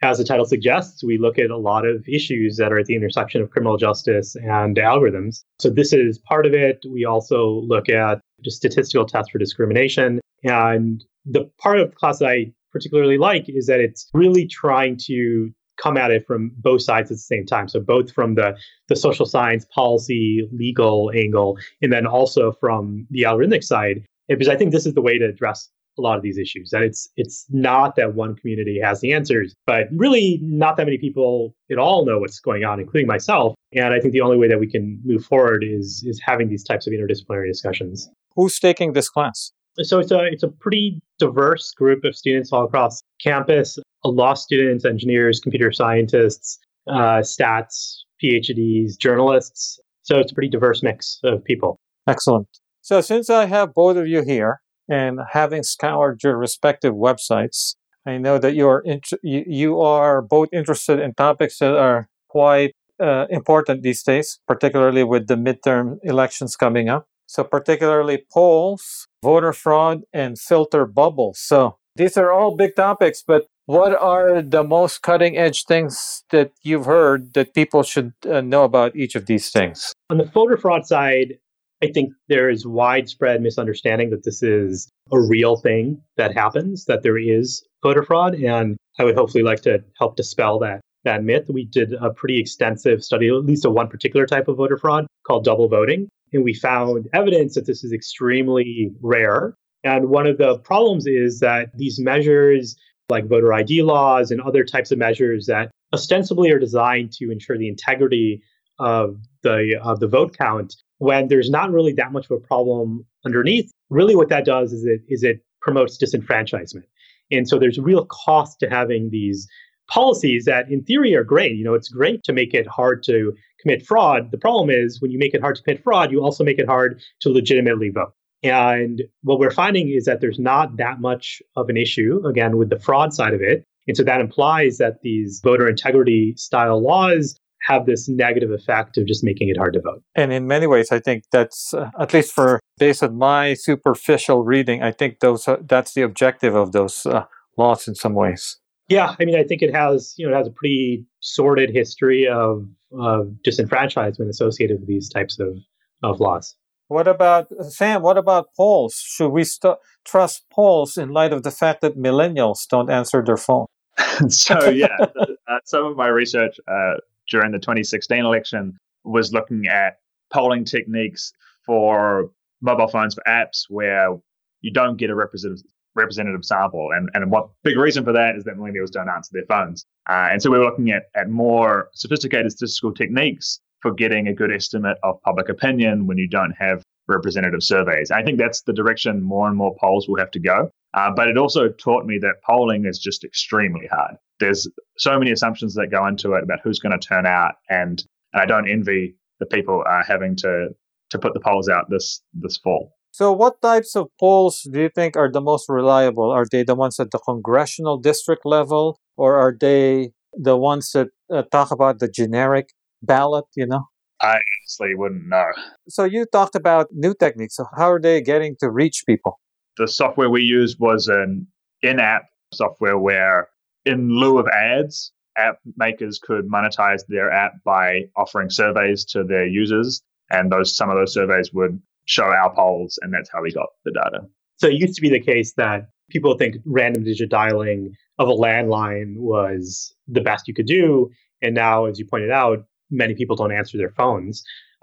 as 0.04 0.18
the 0.18 0.24
title 0.24 0.44
suggests, 0.44 1.02
we 1.02 1.18
look 1.18 1.38
at 1.38 1.50
a 1.50 1.56
lot 1.56 1.86
of 1.86 2.06
issues 2.08 2.56
that 2.56 2.72
are 2.72 2.78
at 2.78 2.86
the 2.86 2.94
intersection 2.94 3.42
of 3.42 3.50
criminal 3.50 3.76
justice 3.76 4.36
and 4.36 4.76
algorithms. 4.76 5.42
So 5.58 5.70
this 5.70 5.92
is 5.92 6.18
part 6.18 6.46
of 6.46 6.54
it. 6.54 6.84
We 6.90 7.04
also 7.04 7.62
look 7.66 7.88
at 7.88 8.20
just 8.44 8.56
statistical 8.58 9.06
tests 9.06 9.30
for 9.30 9.38
discrimination. 9.38 10.20
And 10.44 11.02
the 11.24 11.50
part 11.58 11.80
of 11.80 11.90
the 11.90 11.96
class 11.96 12.18
that 12.18 12.28
I 12.28 12.52
particularly 12.72 13.18
like 13.18 13.44
is 13.48 13.66
that 13.66 13.80
it's 13.80 14.10
really 14.12 14.46
trying 14.46 14.98
to 15.06 15.50
come 15.82 15.96
at 15.96 16.10
it 16.10 16.26
from 16.26 16.52
both 16.58 16.82
sides 16.82 17.10
at 17.10 17.16
the 17.16 17.18
same 17.18 17.46
time. 17.46 17.68
So 17.68 17.80
both 17.80 18.12
from 18.12 18.34
the 18.34 18.56
the 18.88 18.96
social 18.96 19.26
science, 19.26 19.64
policy, 19.74 20.48
legal 20.52 21.10
angle, 21.14 21.58
and 21.82 21.92
then 21.92 22.06
also 22.06 22.52
from 22.52 23.06
the 23.10 23.22
algorithmic 23.22 23.64
side, 23.64 24.04
because 24.28 24.48
I 24.48 24.56
think 24.56 24.72
this 24.72 24.86
is 24.86 24.94
the 24.94 25.02
way 25.02 25.18
to 25.18 25.26
address 25.26 25.68
a 25.98 26.02
lot 26.02 26.16
of 26.16 26.22
these 26.22 26.38
issues. 26.38 26.70
That 26.70 26.82
it's 26.82 27.08
it's 27.16 27.46
not 27.50 27.96
that 27.96 28.14
one 28.14 28.34
community 28.36 28.80
has 28.82 29.00
the 29.00 29.12
answers, 29.12 29.54
but 29.66 29.86
really 29.92 30.38
not 30.42 30.76
that 30.76 30.86
many 30.86 30.98
people 30.98 31.54
at 31.70 31.78
all 31.78 32.04
know 32.04 32.18
what's 32.18 32.40
going 32.40 32.64
on, 32.64 32.80
including 32.80 33.06
myself. 33.06 33.54
And 33.72 33.92
I 33.94 34.00
think 34.00 34.12
the 34.12 34.20
only 34.20 34.36
way 34.36 34.48
that 34.48 34.60
we 34.60 34.70
can 34.70 35.00
move 35.04 35.24
forward 35.24 35.64
is 35.64 36.04
is 36.06 36.20
having 36.24 36.48
these 36.48 36.64
types 36.64 36.86
of 36.86 36.92
interdisciplinary 36.92 37.48
discussions. 37.48 38.08
Who's 38.36 38.58
taking 38.58 38.92
this 38.92 39.08
class? 39.08 39.52
So 39.82 39.98
it's 39.98 40.12
a 40.12 40.24
it's 40.24 40.42
a 40.42 40.48
pretty 40.48 41.00
diverse 41.18 41.72
group 41.72 42.04
of 42.04 42.16
students 42.16 42.52
all 42.52 42.64
across 42.64 43.02
campus. 43.20 43.78
Law 44.04 44.34
students, 44.34 44.84
engineers, 44.84 45.40
computer 45.40 45.72
scientists, 45.72 46.58
uh, 46.86 47.22
stats, 47.22 48.00
PhDs, 48.22 48.98
journalists. 48.98 49.80
So 50.02 50.18
it's 50.18 50.30
a 50.30 50.34
pretty 50.34 50.50
diverse 50.50 50.82
mix 50.82 51.20
of 51.24 51.42
people. 51.42 51.78
Excellent. 52.06 52.46
So 52.82 53.00
since 53.00 53.30
I 53.30 53.46
have 53.46 53.72
both 53.72 53.96
of 53.96 54.06
you 54.06 54.22
here, 54.22 54.60
and 54.88 55.20
having 55.32 55.62
scoured 55.62 56.22
your 56.22 56.36
respective 56.36 56.94
websites, 56.94 57.74
I 58.06 58.18
know 58.18 58.38
that 58.38 58.54
you 58.54 58.68
are 58.68 58.80
int- 58.80 59.20
you, 59.22 59.80
are 59.80 60.20
both 60.20 60.48
interested 60.52 61.00
in 61.00 61.14
topics 61.14 61.58
that 61.58 61.74
are 61.74 62.08
quite 62.28 62.72
uh, 63.00 63.26
important 63.30 63.82
these 63.82 64.02
days, 64.02 64.40
particularly 64.46 65.04
with 65.04 65.26
the 65.26 65.36
midterm 65.36 65.98
elections 66.02 66.56
coming 66.56 66.88
up. 66.88 67.06
So, 67.26 67.42
particularly 67.42 68.24
polls, 68.30 69.08
voter 69.22 69.54
fraud, 69.54 70.02
and 70.12 70.38
filter 70.38 70.84
bubbles. 70.84 71.38
So, 71.38 71.78
these 71.96 72.16
are 72.18 72.30
all 72.30 72.54
big 72.54 72.76
topics, 72.76 73.22
but 73.26 73.46
what 73.66 73.94
are 73.98 74.42
the 74.42 74.62
most 74.62 75.00
cutting 75.00 75.38
edge 75.38 75.64
things 75.64 76.24
that 76.30 76.52
you've 76.62 76.84
heard 76.84 77.32
that 77.32 77.54
people 77.54 77.82
should 77.82 78.12
uh, 78.28 78.42
know 78.42 78.64
about 78.64 78.94
each 78.94 79.14
of 79.14 79.24
these 79.24 79.50
things? 79.50 79.94
On 80.10 80.18
the 80.18 80.24
voter 80.24 80.58
fraud 80.58 80.86
side, 80.86 81.38
I 81.84 81.92
think 81.92 82.14
there 82.28 82.48
is 82.48 82.66
widespread 82.66 83.42
misunderstanding 83.42 84.08
that 84.10 84.24
this 84.24 84.42
is 84.42 84.88
a 85.12 85.20
real 85.20 85.56
thing 85.56 86.00
that 86.16 86.34
happens, 86.34 86.86
that 86.86 87.02
there 87.02 87.18
is 87.18 87.62
voter 87.82 88.02
fraud. 88.02 88.34
And 88.34 88.78
I 88.98 89.04
would 89.04 89.14
hopefully 89.14 89.44
like 89.44 89.60
to 89.62 89.84
help 89.98 90.16
dispel 90.16 90.58
that, 90.60 90.80
that 91.04 91.24
myth. 91.24 91.50
We 91.52 91.66
did 91.66 91.92
a 91.92 92.10
pretty 92.10 92.38
extensive 92.38 93.04
study, 93.04 93.28
at 93.28 93.44
least 93.44 93.66
of 93.66 93.74
one 93.74 93.88
particular 93.88 94.24
type 94.24 94.48
of 94.48 94.56
voter 94.56 94.78
fraud 94.78 95.06
called 95.26 95.44
double 95.44 95.68
voting. 95.68 96.08
And 96.32 96.42
we 96.42 96.54
found 96.54 97.06
evidence 97.12 97.54
that 97.54 97.66
this 97.66 97.84
is 97.84 97.92
extremely 97.92 98.90
rare. 99.02 99.54
And 99.84 100.08
one 100.08 100.26
of 100.26 100.38
the 100.38 100.58
problems 100.60 101.06
is 101.06 101.40
that 101.40 101.68
these 101.76 102.00
measures 102.00 102.76
like 103.10 103.28
voter 103.28 103.52
ID 103.52 103.82
laws 103.82 104.30
and 104.30 104.40
other 104.40 104.64
types 104.64 104.90
of 104.90 104.96
measures 104.96 105.44
that 105.46 105.70
ostensibly 105.92 106.50
are 106.50 106.58
designed 106.58 107.12
to 107.12 107.30
ensure 107.30 107.58
the 107.58 107.68
integrity 107.68 108.42
of 108.78 109.18
the 109.42 109.78
of 109.82 110.00
the 110.00 110.08
vote 110.08 110.36
count 110.36 110.74
when 110.98 111.28
there's 111.28 111.50
not 111.50 111.72
really 111.72 111.92
that 111.92 112.12
much 112.12 112.26
of 112.26 112.32
a 112.32 112.40
problem 112.40 113.04
underneath 113.24 113.70
really 113.90 114.16
what 114.16 114.28
that 114.28 114.44
does 114.44 114.72
is 114.72 114.84
it 114.84 115.00
is 115.08 115.22
it 115.22 115.40
promotes 115.60 115.96
disenfranchisement. 115.96 116.84
And 117.30 117.48
so 117.48 117.58
there's 117.58 117.78
real 117.78 118.06
cost 118.06 118.60
to 118.60 118.68
having 118.68 119.10
these 119.10 119.48
policies 119.88 120.44
that 120.44 120.70
in 120.70 120.82
theory 120.84 121.14
are 121.14 121.24
great. 121.24 121.56
You 121.56 121.64
know 121.64 121.74
it's 121.74 121.88
great 121.88 122.22
to 122.24 122.32
make 122.32 122.54
it 122.54 122.66
hard 122.66 123.02
to 123.04 123.32
commit 123.60 123.86
fraud. 123.86 124.30
The 124.30 124.38
problem 124.38 124.70
is 124.70 125.00
when 125.00 125.10
you 125.10 125.18
make 125.18 125.34
it 125.34 125.40
hard 125.40 125.56
to 125.56 125.62
commit 125.62 125.82
fraud 125.82 126.12
you 126.12 126.22
also 126.22 126.44
make 126.44 126.58
it 126.58 126.66
hard 126.66 127.00
to 127.20 127.28
legitimately 127.30 127.90
vote. 127.90 128.12
And 128.42 129.02
what 129.22 129.38
we're 129.38 129.50
finding 129.50 129.88
is 129.88 130.04
that 130.04 130.20
there's 130.20 130.38
not 130.38 130.76
that 130.76 131.00
much 131.00 131.40
of 131.56 131.70
an 131.70 131.78
issue, 131.78 132.20
again, 132.26 132.58
with 132.58 132.68
the 132.68 132.78
fraud 132.78 133.14
side 133.14 133.32
of 133.32 133.40
it. 133.40 133.64
And 133.88 133.96
so 133.96 134.02
that 134.02 134.20
implies 134.20 134.76
that 134.76 135.00
these 135.02 135.40
voter 135.42 135.66
integrity 135.66 136.34
style 136.36 136.82
laws 136.82 137.38
have 137.66 137.86
this 137.86 138.08
negative 138.08 138.50
effect 138.50 138.98
of 138.98 139.06
just 139.06 139.24
making 139.24 139.48
it 139.48 139.56
hard 139.56 139.74
to 139.74 139.80
vote. 139.80 140.02
And 140.14 140.32
in 140.32 140.46
many 140.46 140.66
ways, 140.66 140.92
I 140.92 141.00
think 141.00 141.24
that's, 141.32 141.72
uh, 141.74 141.90
at 141.98 142.12
least 142.12 142.32
for 142.32 142.60
based 142.78 143.02
on 143.02 143.16
my 143.16 143.54
superficial 143.54 144.44
reading, 144.44 144.82
I 144.82 144.92
think 144.92 145.20
those 145.20 145.48
uh, 145.48 145.56
that's 145.62 145.94
the 145.94 146.02
objective 146.02 146.54
of 146.54 146.72
those 146.72 147.06
uh, 147.06 147.24
laws 147.56 147.88
in 147.88 147.94
some 147.94 148.14
ways. 148.14 148.58
Yeah, 148.88 149.14
I 149.18 149.24
mean, 149.24 149.38
I 149.38 149.44
think 149.44 149.62
it 149.62 149.74
has, 149.74 150.14
you 150.18 150.26
know, 150.26 150.34
it 150.34 150.36
has 150.36 150.46
a 150.46 150.50
pretty 150.50 151.06
sordid 151.20 151.70
history 151.70 152.28
of, 152.28 152.68
of 152.92 153.34
disenfranchisement 153.46 154.28
associated 154.28 154.80
with 154.80 154.88
these 154.88 155.08
types 155.08 155.38
of, 155.40 155.56
of 156.02 156.20
laws. 156.20 156.54
What 156.88 157.08
about 157.08 157.46
Sam? 157.70 158.02
What 158.02 158.18
about 158.18 158.48
polls? 158.54 158.96
Should 158.96 159.30
we 159.30 159.44
st- 159.44 159.78
trust 160.04 160.44
polls 160.52 160.98
in 160.98 161.08
light 161.10 161.32
of 161.32 161.42
the 161.42 161.50
fact 161.50 161.80
that 161.80 161.96
millennials 161.96 162.68
don't 162.68 162.90
answer 162.90 163.22
their 163.24 163.38
phone? 163.38 163.66
so 164.28 164.68
yeah, 164.68 164.88
uh, 165.00 165.58
some 165.64 165.86
of 165.86 165.96
my 165.96 166.08
research 166.08 166.56
uh, 166.68 166.94
during 167.30 167.52
the 167.52 167.58
2016 167.58 168.24
election 168.24 168.76
was 169.04 169.32
looking 169.32 169.66
at 169.66 169.98
polling 170.32 170.64
techniques 170.64 171.32
for 171.66 172.30
mobile 172.60 172.88
phones 172.88 173.14
for 173.14 173.22
apps 173.26 173.64
where 173.68 174.16
you 174.60 174.72
don't 174.72 174.96
get 174.96 175.10
a 175.10 175.14
representative 175.14 175.64
representative 175.94 176.44
sample. 176.44 176.90
And 176.92 177.08
and 177.14 177.30
what 177.30 177.48
big 177.62 177.76
reason 177.76 178.04
for 178.04 178.12
that 178.12 178.36
is 178.36 178.44
that 178.44 178.56
millennials 178.56 178.90
don't 178.90 179.08
answer 179.08 179.30
their 179.32 179.46
phones. 179.46 179.86
Uh, 180.08 180.28
and 180.30 180.42
so 180.42 180.50
we 180.50 180.58
were 180.58 180.64
looking 180.64 180.90
at 180.90 181.04
at 181.14 181.28
more 181.28 181.88
sophisticated 181.94 182.50
statistical 182.52 182.92
techniques 182.92 183.60
for 183.80 183.92
getting 183.92 184.28
a 184.28 184.34
good 184.34 184.52
estimate 184.52 184.98
of 185.02 185.20
public 185.22 185.48
opinion 185.48 186.06
when 186.06 186.18
you 186.18 186.28
don't 186.28 186.52
have 186.58 186.82
representative 187.08 187.62
surveys. 187.62 188.10
I 188.10 188.22
think 188.22 188.38
that's 188.38 188.62
the 188.62 188.72
direction 188.72 189.22
more 189.22 189.48
and 189.48 189.56
more 189.56 189.76
polls 189.80 190.08
will 190.08 190.18
have 190.18 190.30
to 190.32 190.40
go. 190.40 190.70
Uh, 190.94 191.10
but 191.14 191.28
it 191.28 191.36
also 191.36 191.68
taught 191.68 192.06
me 192.06 192.18
that 192.18 192.42
polling 192.46 192.86
is 192.86 192.98
just 192.98 193.24
extremely 193.24 193.86
hard. 193.90 194.14
There's 194.40 194.68
so 194.96 195.18
many 195.18 195.32
assumptions 195.32 195.74
that 195.74 195.88
go 195.90 196.06
into 196.06 196.34
it 196.34 196.44
about 196.44 196.60
who's 196.62 196.78
going 196.78 196.98
to 196.98 197.06
turn 197.06 197.26
out, 197.26 197.54
and, 197.68 198.02
and 198.32 198.42
I 198.42 198.46
don't 198.46 198.68
envy 198.68 199.16
the 199.40 199.46
people 199.46 199.84
uh, 199.88 200.02
having 200.06 200.36
to 200.36 200.68
to 201.10 201.18
put 201.18 201.34
the 201.34 201.40
polls 201.40 201.68
out 201.68 201.90
this 201.90 202.22
this 202.32 202.56
fall. 202.56 202.92
So, 203.10 203.32
what 203.32 203.60
types 203.62 203.94
of 203.94 204.08
polls 204.18 204.66
do 204.70 204.80
you 204.80 204.88
think 204.88 205.16
are 205.16 205.30
the 205.30 205.40
most 205.40 205.68
reliable? 205.68 206.30
Are 206.30 206.46
they 206.50 206.64
the 206.64 206.74
ones 206.74 206.98
at 206.98 207.10
the 207.10 207.18
congressional 207.18 207.98
district 207.98 208.44
level, 208.44 208.98
or 209.16 209.36
are 209.36 209.54
they 209.58 210.12
the 210.32 210.56
ones 210.56 210.90
that 210.92 211.08
uh, 211.32 211.42
talk 211.52 211.70
about 211.70 212.00
the 212.00 212.08
generic 212.08 212.70
ballot, 213.02 213.44
you 213.54 213.66
know? 213.66 213.84
I 214.20 214.36
honestly 214.36 214.94
wouldn't 214.94 215.28
know. 215.28 215.46
So 215.88 216.04
you 216.04 216.26
talked 216.26 216.54
about 216.54 216.88
new 216.92 217.14
techniques. 217.14 217.56
So 217.56 217.66
how 217.76 217.92
are 217.92 218.00
they 218.00 218.20
getting 218.20 218.56
to 218.60 218.70
reach 218.70 219.04
people? 219.06 219.40
The 219.76 219.88
software 219.88 220.30
we 220.30 220.42
used 220.42 220.78
was 220.78 221.08
an 221.08 221.46
in-app 221.82 222.26
software 222.52 222.98
where 222.98 223.48
in 223.84 224.08
lieu 224.08 224.38
of 224.38 224.46
ads, 224.48 225.12
app 225.36 225.58
makers 225.76 226.18
could 226.18 226.48
monetize 226.48 227.02
their 227.08 227.30
app 227.30 227.52
by 227.64 228.02
offering 228.16 228.50
surveys 228.50 229.04
to 229.04 229.24
their 229.24 229.46
users 229.46 230.02
and 230.30 230.50
those 230.50 230.76
some 230.76 230.90
of 230.90 230.96
those 230.96 231.12
surveys 231.12 231.52
would 231.52 231.80
show 232.06 232.24
our 232.24 232.54
polls 232.54 232.98
and 233.02 233.12
that's 233.12 233.30
how 233.32 233.42
we 233.42 233.52
got 233.52 233.66
the 233.84 233.90
data. 233.90 234.20
So 234.56 234.68
it 234.68 234.74
used 234.74 234.94
to 234.94 235.02
be 235.02 235.10
the 235.10 235.20
case 235.20 235.52
that 235.54 235.88
people 236.10 236.36
think 236.36 236.56
random 236.64 237.04
digit 237.04 237.30
dialing 237.30 237.94
of 238.18 238.28
a 238.28 238.32
landline 238.32 239.16
was 239.16 239.94
the 240.06 240.20
best 240.20 240.46
you 240.46 240.54
could 240.54 240.66
do 240.66 241.10
and 241.42 241.54
now 241.54 241.86
as 241.86 241.98
you 241.98 242.06
pointed 242.06 242.30
out 242.30 242.64
many 242.94 243.14
people 243.14 243.36
don't 243.36 243.52
answer 243.52 243.76
their 243.76 243.90
phones. 243.90 244.42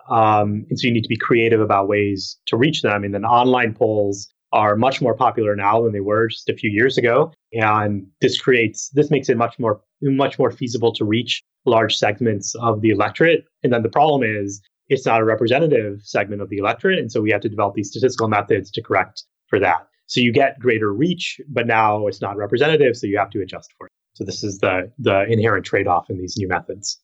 Um, 0.09 0.65
and 0.69 0.79
so 0.79 0.87
you 0.87 0.93
need 0.93 1.03
to 1.03 1.09
be 1.09 1.17
creative 1.17 1.61
about 1.61 1.87
ways 1.87 2.37
to 2.47 2.57
reach 2.57 2.81
them. 2.81 3.03
And 3.03 3.13
then 3.13 3.25
online 3.25 3.73
polls 3.73 4.27
are 4.51 4.75
much 4.75 5.01
more 5.01 5.15
popular 5.15 5.55
now 5.55 5.81
than 5.81 5.93
they 5.93 6.01
were 6.01 6.27
just 6.27 6.49
a 6.49 6.55
few 6.55 6.69
years 6.69 6.97
ago. 6.97 7.31
And 7.53 8.05
this 8.19 8.39
creates, 8.39 8.89
this 8.89 9.09
makes 9.09 9.29
it 9.29 9.37
much 9.37 9.57
more, 9.59 9.81
much 10.01 10.37
more 10.37 10.51
feasible 10.51 10.91
to 10.93 11.05
reach 11.05 11.41
large 11.65 11.95
segments 11.95 12.53
of 12.55 12.81
the 12.81 12.89
electorate. 12.89 13.45
And 13.63 13.71
then 13.71 13.83
the 13.83 13.89
problem 13.89 14.23
is 14.23 14.61
it's 14.89 15.05
not 15.05 15.21
a 15.21 15.25
representative 15.25 16.01
segment 16.03 16.41
of 16.41 16.49
the 16.49 16.57
electorate. 16.57 16.99
And 16.99 17.11
so 17.11 17.21
we 17.21 17.31
have 17.31 17.41
to 17.41 17.49
develop 17.49 17.75
these 17.75 17.89
statistical 17.89 18.27
methods 18.27 18.69
to 18.71 18.81
correct 18.81 19.23
for 19.47 19.59
that. 19.59 19.87
So 20.07 20.19
you 20.19 20.33
get 20.33 20.59
greater 20.59 20.91
reach, 20.91 21.39
but 21.47 21.67
now 21.67 22.07
it's 22.07 22.21
not 22.21 22.35
representative. 22.35 22.97
So 22.97 23.07
you 23.07 23.17
have 23.17 23.29
to 23.29 23.41
adjust 23.41 23.71
for 23.77 23.87
it. 23.87 23.93
So 24.13 24.25
this 24.25 24.43
is 24.43 24.57
the, 24.57 24.91
the 24.99 25.23
inherent 25.31 25.65
trade 25.65 25.87
off 25.87 26.09
in 26.09 26.17
these 26.17 26.35
new 26.37 26.49
methods 26.49 26.99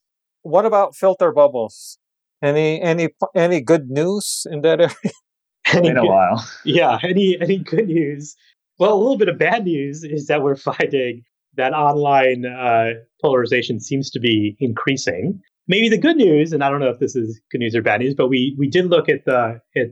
what 0.47 0.65
about 0.65 0.95
filter 0.95 1.31
bubbles? 1.31 1.97
Any 2.41 2.81
any 2.81 3.09
any 3.35 3.61
good 3.61 3.89
news 3.89 4.45
in 4.49 4.61
that 4.61 4.79
area? 4.79 5.13
any 5.73 5.89
in 5.89 5.97
a 5.97 6.05
while. 6.05 6.47
Yeah. 6.63 6.99
Any 7.03 7.37
any 7.41 7.57
good 7.57 7.87
news? 7.87 8.35
Well, 8.79 8.93
a 8.93 8.99
little 8.99 9.17
bit 9.17 9.27
of 9.27 9.37
bad 9.37 9.65
news 9.65 10.03
is 10.03 10.27
that 10.27 10.43
we're 10.43 10.55
finding 10.71 11.23
that 11.55 11.73
online 11.73 12.45
uh, 12.45 12.91
polarization 13.21 13.79
seems 13.79 14.11
to 14.11 14.19
be 14.19 14.55
increasing. 14.59 15.41
Maybe 15.67 15.89
the 15.89 15.97
good 15.97 16.15
news, 16.15 16.53
and 16.53 16.63
I 16.63 16.69
don't 16.69 16.79
know 16.79 16.89
if 16.89 16.99
this 16.99 17.15
is 17.15 17.41
good 17.51 17.59
news 17.59 17.75
or 17.75 17.81
bad 17.81 17.99
news, 18.01 18.13
but 18.13 18.27
we 18.27 18.55
we 18.57 18.67
did 18.67 18.85
look 18.89 19.09
at 19.09 19.25
the 19.25 19.59
at 19.75 19.89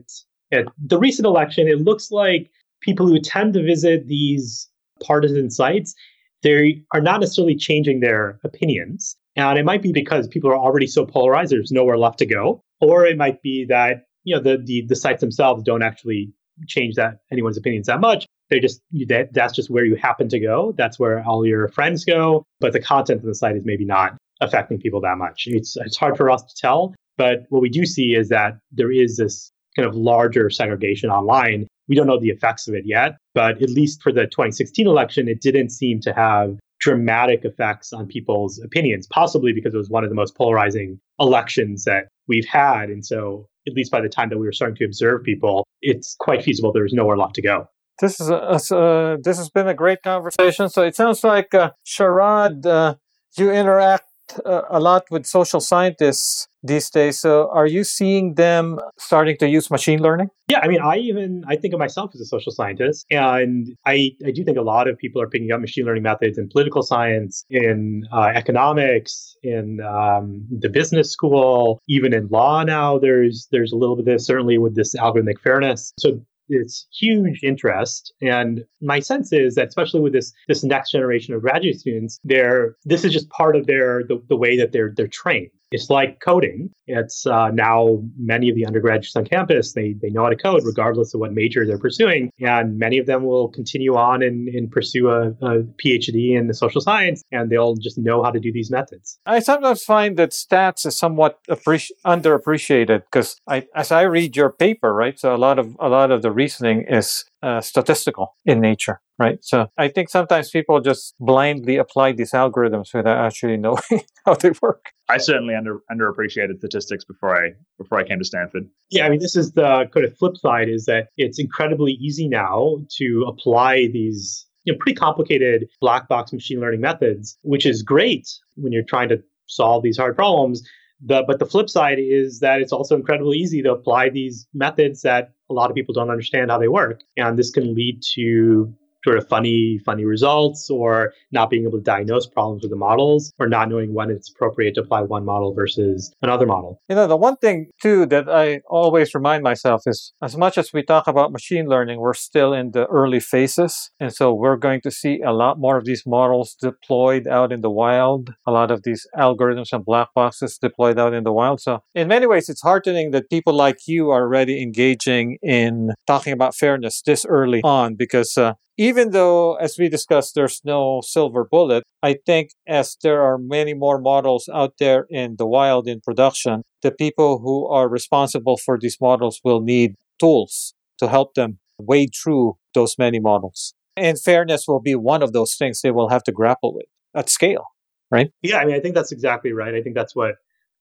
at 0.52 0.66
the 0.78 0.98
recent 0.98 1.26
election. 1.26 1.68
It 1.68 1.80
looks 1.80 2.10
like 2.10 2.50
people 2.80 3.06
who 3.06 3.20
tend 3.20 3.54
to 3.54 3.62
visit 3.62 4.06
these 4.06 4.68
partisan 5.02 5.50
sites, 5.50 5.94
they 6.42 6.82
are 6.92 7.00
not 7.00 7.20
necessarily 7.20 7.56
changing 7.56 8.00
their 8.00 8.38
opinions. 8.44 9.16
And 9.36 9.58
it 9.58 9.64
might 9.64 9.82
be 9.82 9.92
because 9.92 10.26
people 10.28 10.50
are 10.50 10.56
already 10.56 10.86
so 10.86 11.04
polarized, 11.04 11.52
there's 11.52 11.70
nowhere 11.70 11.98
left 11.98 12.18
to 12.20 12.26
go. 12.26 12.60
Or 12.80 13.06
it 13.06 13.16
might 13.16 13.42
be 13.42 13.64
that, 13.66 14.04
you 14.24 14.34
know, 14.34 14.42
the, 14.42 14.62
the, 14.62 14.84
the 14.88 14.96
sites 14.96 15.20
themselves 15.20 15.62
don't 15.62 15.82
actually 15.82 16.32
change 16.66 16.94
that 16.94 17.18
anyone's 17.30 17.58
opinions 17.58 17.86
that 17.86 18.00
much. 18.00 18.26
They 18.48 18.60
just 18.60 18.80
that, 19.08 19.32
that's 19.32 19.54
just 19.54 19.70
where 19.70 19.84
you 19.84 19.96
happen 19.96 20.28
to 20.28 20.40
go. 20.40 20.72
That's 20.76 20.98
where 20.98 21.22
all 21.24 21.44
your 21.46 21.68
friends 21.68 22.04
go. 22.04 22.44
But 22.60 22.72
the 22.72 22.80
content 22.80 23.20
of 23.20 23.26
the 23.26 23.34
site 23.34 23.56
is 23.56 23.64
maybe 23.64 23.84
not 23.84 24.16
affecting 24.40 24.78
people 24.78 25.00
that 25.00 25.18
much. 25.18 25.44
It's 25.46 25.76
it's 25.76 25.96
hard 25.96 26.16
for 26.16 26.30
us 26.30 26.42
to 26.42 26.54
tell. 26.56 26.94
But 27.16 27.44
what 27.48 27.62
we 27.62 27.68
do 27.68 27.84
see 27.84 28.14
is 28.14 28.28
that 28.28 28.58
there 28.70 28.92
is 28.92 29.16
this 29.16 29.50
kind 29.74 29.88
of 29.88 29.94
larger 29.94 30.48
segregation 30.50 31.10
online. 31.10 31.66
We 31.88 31.96
don't 31.96 32.06
know 32.06 32.20
the 32.20 32.30
effects 32.30 32.68
of 32.68 32.74
it 32.74 32.84
yet, 32.86 33.16
but 33.34 33.62
at 33.62 33.70
least 33.70 34.02
for 34.02 34.12
the 34.12 34.24
2016 34.26 34.86
election, 34.86 35.28
it 35.28 35.40
didn't 35.40 35.70
seem 35.70 36.00
to 36.00 36.12
have 36.12 36.58
dramatic 36.86 37.44
effects 37.44 37.92
on 37.92 38.06
people's 38.06 38.60
opinions, 38.60 39.08
possibly 39.08 39.52
because 39.52 39.74
it 39.74 39.76
was 39.76 39.90
one 39.90 40.04
of 40.04 40.08
the 40.08 40.14
most 40.14 40.36
polarizing 40.36 41.00
elections 41.18 41.82
that 41.82 42.04
we've 42.28 42.46
had. 42.46 42.90
And 42.90 43.04
so, 43.04 43.48
at 43.66 43.74
least 43.74 43.90
by 43.90 44.00
the 44.00 44.08
time 44.08 44.28
that 44.28 44.38
we 44.38 44.46
were 44.46 44.52
starting 44.52 44.76
to 44.76 44.84
observe 44.84 45.24
people, 45.24 45.66
it's 45.82 46.14
quite 46.20 46.44
feasible 46.44 46.70
there's 46.72 46.92
nowhere 46.92 47.16
left 47.16 47.34
to 47.34 47.42
go. 47.42 47.66
This 48.00 48.20
is 48.20 48.28
a, 48.30 48.36
uh, 48.36 49.16
this 49.20 49.36
has 49.36 49.50
been 49.50 49.66
a 49.66 49.74
great 49.74 50.04
conversation. 50.04 50.68
So 50.68 50.82
it 50.82 50.94
sounds 50.94 51.24
like 51.24 51.52
uh, 51.54 51.72
Sharad, 51.84 52.64
uh, 52.64 52.94
you 53.36 53.50
interact 53.50 54.04
uh, 54.44 54.62
a 54.70 54.80
lot 54.80 55.04
with 55.10 55.26
social 55.26 55.60
scientists 55.60 56.48
these 56.62 56.90
days. 56.90 57.20
So 57.20 57.48
are 57.52 57.66
you 57.66 57.84
seeing 57.84 58.34
them 58.34 58.78
starting 58.98 59.36
to 59.38 59.48
use 59.48 59.70
machine 59.70 60.00
learning? 60.02 60.28
Yeah, 60.48 60.60
I 60.60 60.68
mean, 60.68 60.80
I 60.80 60.96
even 60.96 61.44
I 61.48 61.56
think 61.56 61.74
of 61.74 61.80
myself 61.80 62.10
as 62.14 62.20
a 62.20 62.24
social 62.24 62.52
scientist, 62.52 63.06
and 63.10 63.68
I 63.84 64.12
I 64.24 64.30
do 64.30 64.44
think 64.44 64.58
a 64.58 64.62
lot 64.62 64.88
of 64.88 64.96
people 64.96 65.20
are 65.20 65.28
picking 65.28 65.50
up 65.52 65.60
machine 65.60 65.84
learning 65.84 66.02
methods 66.02 66.38
in 66.38 66.48
political 66.48 66.82
science, 66.82 67.44
in 67.50 68.04
uh, 68.12 68.30
economics, 68.34 69.36
in 69.42 69.80
um, 69.80 70.46
the 70.50 70.68
business 70.68 71.10
school, 71.10 71.80
even 71.88 72.14
in 72.14 72.28
law 72.28 72.62
now. 72.62 72.98
There's 72.98 73.48
there's 73.50 73.72
a 73.72 73.76
little 73.76 73.96
bit 73.96 74.02
of 74.02 74.06
this 74.06 74.26
certainly 74.26 74.58
with 74.58 74.76
this 74.76 74.94
algorithmic 74.94 75.40
fairness. 75.40 75.92
So 75.98 76.20
it's 76.48 76.86
huge 76.92 77.42
interest. 77.42 78.12
And 78.22 78.64
my 78.80 79.00
sense 79.00 79.32
is 79.32 79.54
that 79.54 79.68
especially 79.68 80.00
with 80.00 80.12
this 80.12 80.32
this 80.48 80.64
next 80.64 80.90
generation 80.90 81.34
of 81.34 81.42
graduate 81.42 81.80
students, 81.80 82.20
they're 82.24 82.76
this 82.84 83.04
is 83.04 83.12
just 83.12 83.28
part 83.30 83.56
of 83.56 83.66
their 83.66 84.04
the, 84.04 84.22
the 84.28 84.36
way 84.36 84.56
that 84.56 84.72
they're 84.72 84.92
they're 84.94 85.08
trained. 85.08 85.50
It's 85.70 85.90
like 85.90 86.20
coding. 86.20 86.70
It's 86.86 87.26
uh, 87.26 87.50
now 87.50 88.02
many 88.18 88.48
of 88.48 88.54
the 88.54 88.66
undergraduates 88.66 89.16
on 89.16 89.24
campus, 89.24 89.72
they, 89.72 89.94
they 90.00 90.10
know 90.10 90.22
how 90.22 90.28
to 90.28 90.36
code 90.36 90.62
regardless 90.64 91.12
of 91.12 91.20
what 91.20 91.32
major 91.32 91.66
they're 91.66 91.78
pursuing. 91.78 92.30
And 92.40 92.78
many 92.78 92.98
of 92.98 93.06
them 93.06 93.24
will 93.24 93.48
continue 93.48 93.96
on 93.96 94.22
and, 94.22 94.48
and 94.48 94.70
pursue 94.70 95.08
a, 95.08 95.30
a 95.30 95.62
PhD 95.84 96.38
in 96.38 96.46
the 96.46 96.54
social 96.54 96.80
science, 96.80 97.22
and 97.32 97.50
they'll 97.50 97.74
just 97.74 97.98
know 97.98 98.22
how 98.22 98.30
to 98.30 98.38
do 98.38 98.52
these 98.52 98.70
methods. 98.70 99.18
I 99.26 99.40
sometimes 99.40 99.82
find 99.82 100.16
that 100.16 100.30
stats 100.30 100.86
is 100.86 100.96
somewhat 100.96 101.38
appreci- 101.50 101.90
underappreciated 102.06 103.02
because 103.10 103.40
I, 103.48 103.66
as 103.74 103.90
I 103.90 104.02
read 104.02 104.36
your 104.36 104.50
paper, 104.50 104.94
right, 104.94 105.18
so 105.18 105.34
a 105.34 105.36
lot 105.36 105.58
of 105.58 105.76
a 105.80 105.88
lot 105.88 106.10
of 106.10 106.22
the 106.22 106.30
reasoning 106.30 106.84
is 106.88 107.24
uh, 107.42 107.60
statistical 107.60 108.34
in 108.44 108.60
nature, 108.60 109.00
right? 109.18 109.38
So 109.42 109.68
I 109.76 109.88
think 109.88 110.08
sometimes 110.08 110.50
people 110.50 110.80
just 110.80 111.14
blindly 111.20 111.76
apply 111.76 112.12
these 112.12 112.32
algorithms 112.32 112.94
without 112.94 113.18
actually 113.24 113.56
knowing 113.58 114.02
how 114.24 114.34
they 114.34 114.52
work. 114.62 114.92
I 115.08 115.18
certainly 115.18 115.54
under 115.54 115.80
underappreciated 115.90 116.58
statistics 116.58 117.04
before 117.04 117.36
I 117.36 117.50
before 117.78 117.98
I 117.98 118.04
came 118.04 118.18
to 118.18 118.24
Stanford. 118.24 118.68
Yeah, 118.90 119.06
I 119.06 119.10
mean, 119.10 119.20
this 119.20 119.36
is 119.36 119.52
the 119.52 119.88
kind 119.92 120.04
of 120.04 120.16
flip 120.16 120.36
side 120.36 120.68
is 120.68 120.86
that 120.86 121.08
it's 121.16 121.38
incredibly 121.38 121.92
easy 121.92 122.28
now 122.28 122.78
to 122.98 123.24
apply 123.28 123.88
these 123.92 124.46
you 124.64 124.72
know, 124.72 124.78
pretty 124.80 124.96
complicated 124.96 125.68
black 125.80 126.08
box 126.08 126.32
machine 126.32 126.60
learning 126.60 126.80
methods, 126.80 127.38
which 127.42 127.64
is 127.64 127.82
great 127.82 128.28
when 128.56 128.72
you're 128.72 128.82
trying 128.82 129.08
to 129.08 129.22
solve 129.46 129.82
these 129.82 129.96
hard 129.96 130.16
problems. 130.16 130.62
The, 131.04 131.24
but 131.26 131.38
the 131.38 131.46
flip 131.46 131.68
side 131.68 131.98
is 131.98 132.40
that 132.40 132.60
it's 132.60 132.72
also 132.72 132.96
incredibly 132.96 133.38
easy 133.38 133.62
to 133.62 133.72
apply 133.72 134.08
these 134.08 134.46
methods 134.54 135.02
that 135.02 135.32
a 135.50 135.54
lot 135.54 135.70
of 135.70 135.76
people 135.76 135.92
don't 135.92 136.10
understand 136.10 136.50
how 136.50 136.58
they 136.58 136.68
work. 136.68 137.02
And 137.16 137.38
this 137.38 137.50
can 137.50 137.74
lead 137.74 138.02
to 138.14 138.74
sort 139.06 139.18
of 139.18 139.28
funny, 139.28 139.78
funny 139.84 140.04
results 140.04 140.68
or 140.68 141.12
not 141.30 141.48
being 141.48 141.62
able 141.62 141.78
to 141.78 141.84
diagnose 141.84 142.26
problems 142.26 142.62
with 142.62 142.72
the 142.72 142.76
models 142.76 143.32
or 143.38 143.48
not 143.48 143.68
knowing 143.68 143.94
when 143.94 144.10
it's 144.10 144.28
appropriate 144.30 144.74
to 144.74 144.80
apply 144.80 145.00
one 145.02 145.24
model 145.24 145.54
versus 145.54 146.12
another 146.22 146.44
model. 146.44 146.80
You 146.88 146.96
know, 146.96 147.06
the 147.06 147.16
one 147.16 147.36
thing 147.36 147.70
too 147.80 148.06
that 148.06 148.28
I 148.28 148.62
always 148.68 149.14
remind 149.14 149.44
myself 149.44 149.82
is 149.86 150.12
as 150.20 150.36
much 150.36 150.58
as 150.58 150.72
we 150.72 150.82
talk 150.82 151.06
about 151.06 151.30
machine 151.30 151.66
learning, 151.68 152.00
we're 152.00 152.14
still 152.14 152.52
in 152.52 152.72
the 152.72 152.86
early 152.86 153.20
phases. 153.20 153.90
And 154.00 154.12
so 154.12 154.34
we're 154.34 154.56
going 154.56 154.80
to 154.80 154.90
see 154.90 155.20
a 155.24 155.32
lot 155.32 155.60
more 155.60 155.76
of 155.76 155.84
these 155.84 156.02
models 156.04 156.56
deployed 156.60 157.28
out 157.28 157.52
in 157.52 157.60
the 157.60 157.70
wild, 157.70 158.34
a 158.44 158.50
lot 158.50 158.72
of 158.72 158.82
these 158.82 159.06
algorithms 159.16 159.72
and 159.72 159.84
black 159.84 160.08
boxes 160.16 160.58
deployed 160.58 160.98
out 160.98 161.14
in 161.14 161.22
the 161.22 161.32
wild. 161.32 161.60
So 161.60 161.84
in 161.94 162.08
many 162.08 162.26
ways, 162.26 162.48
it's 162.48 162.62
heartening 162.62 163.12
that 163.12 163.30
people 163.30 163.52
like 163.54 163.78
you 163.86 164.10
are 164.10 164.22
already 164.22 164.60
engaging 164.60 165.38
in 165.42 165.90
talking 166.08 166.32
about 166.32 166.56
fairness 166.56 167.02
this 167.02 167.24
early 167.24 167.60
on 167.62 167.94
because 167.94 168.36
uh, 168.36 168.54
even 168.76 169.10
though, 169.10 169.54
as 169.56 169.76
we 169.78 169.88
discussed, 169.88 170.34
there's 170.34 170.60
no 170.64 171.00
silver 171.02 171.46
bullet, 171.50 171.84
I 172.02 172.16
think 172.26 172.50
as 172.66 172.96
there 173.02 173.22
are 173.22 173.38
many 173.38 173.74
more 173.74 174.00
models 174.00 174.48
out 174.52 174.74
there 174.78 175.06
in 175.10 175.36
the 175.38 175.46
wild 175.46 175.88
in 175.88 176.00
production, 176.00 176.62
the 176.82 176.90
people 176.90 177.38
who 177.38 177.66
are 177.66 177.88
responsible 177.88 178.56
for 178.56 178.78
these 178.78 178.98
models 179.00 179.40
will 179.42 179.60
need 179.60 179.94
tools 180.18 180.74
to 180.98 181.08
help 181.08 181.34
them 181.34 181.58
wade 181.78 182.10
through 182.14 182.56
those 182.74 182.96
many 182.98 183.20
models. 183.20 183.74
And 183.96 184.20
fairness 184.20 184.66
will 184.68 184.80
be 184.80 184.94
one 184.94 185.22
of 185.22 185.32
those 185.32 185.54
things 185.56 185.80
they 185.80 185.90
will 185.90 186.10
have 186.10 186.22
to 186.24 186.32
grapple 186.32 186.74
with 186.74 186.86
at 187.14 187.30
scale, 187.30 187.64
right? 188.10 188.30
Yeah, 188.42 188.58
I 188.58 188.66
mean, 188.66 188.76
I 188.76 188.80
think 188.80 188.94
that's 188.94 189.12
exactly 189.12 189.52
right. 189.52 189.74
I 189.74 189.82
think 189.82 189.94
that's 189.94 190.14
what 190.14 190.34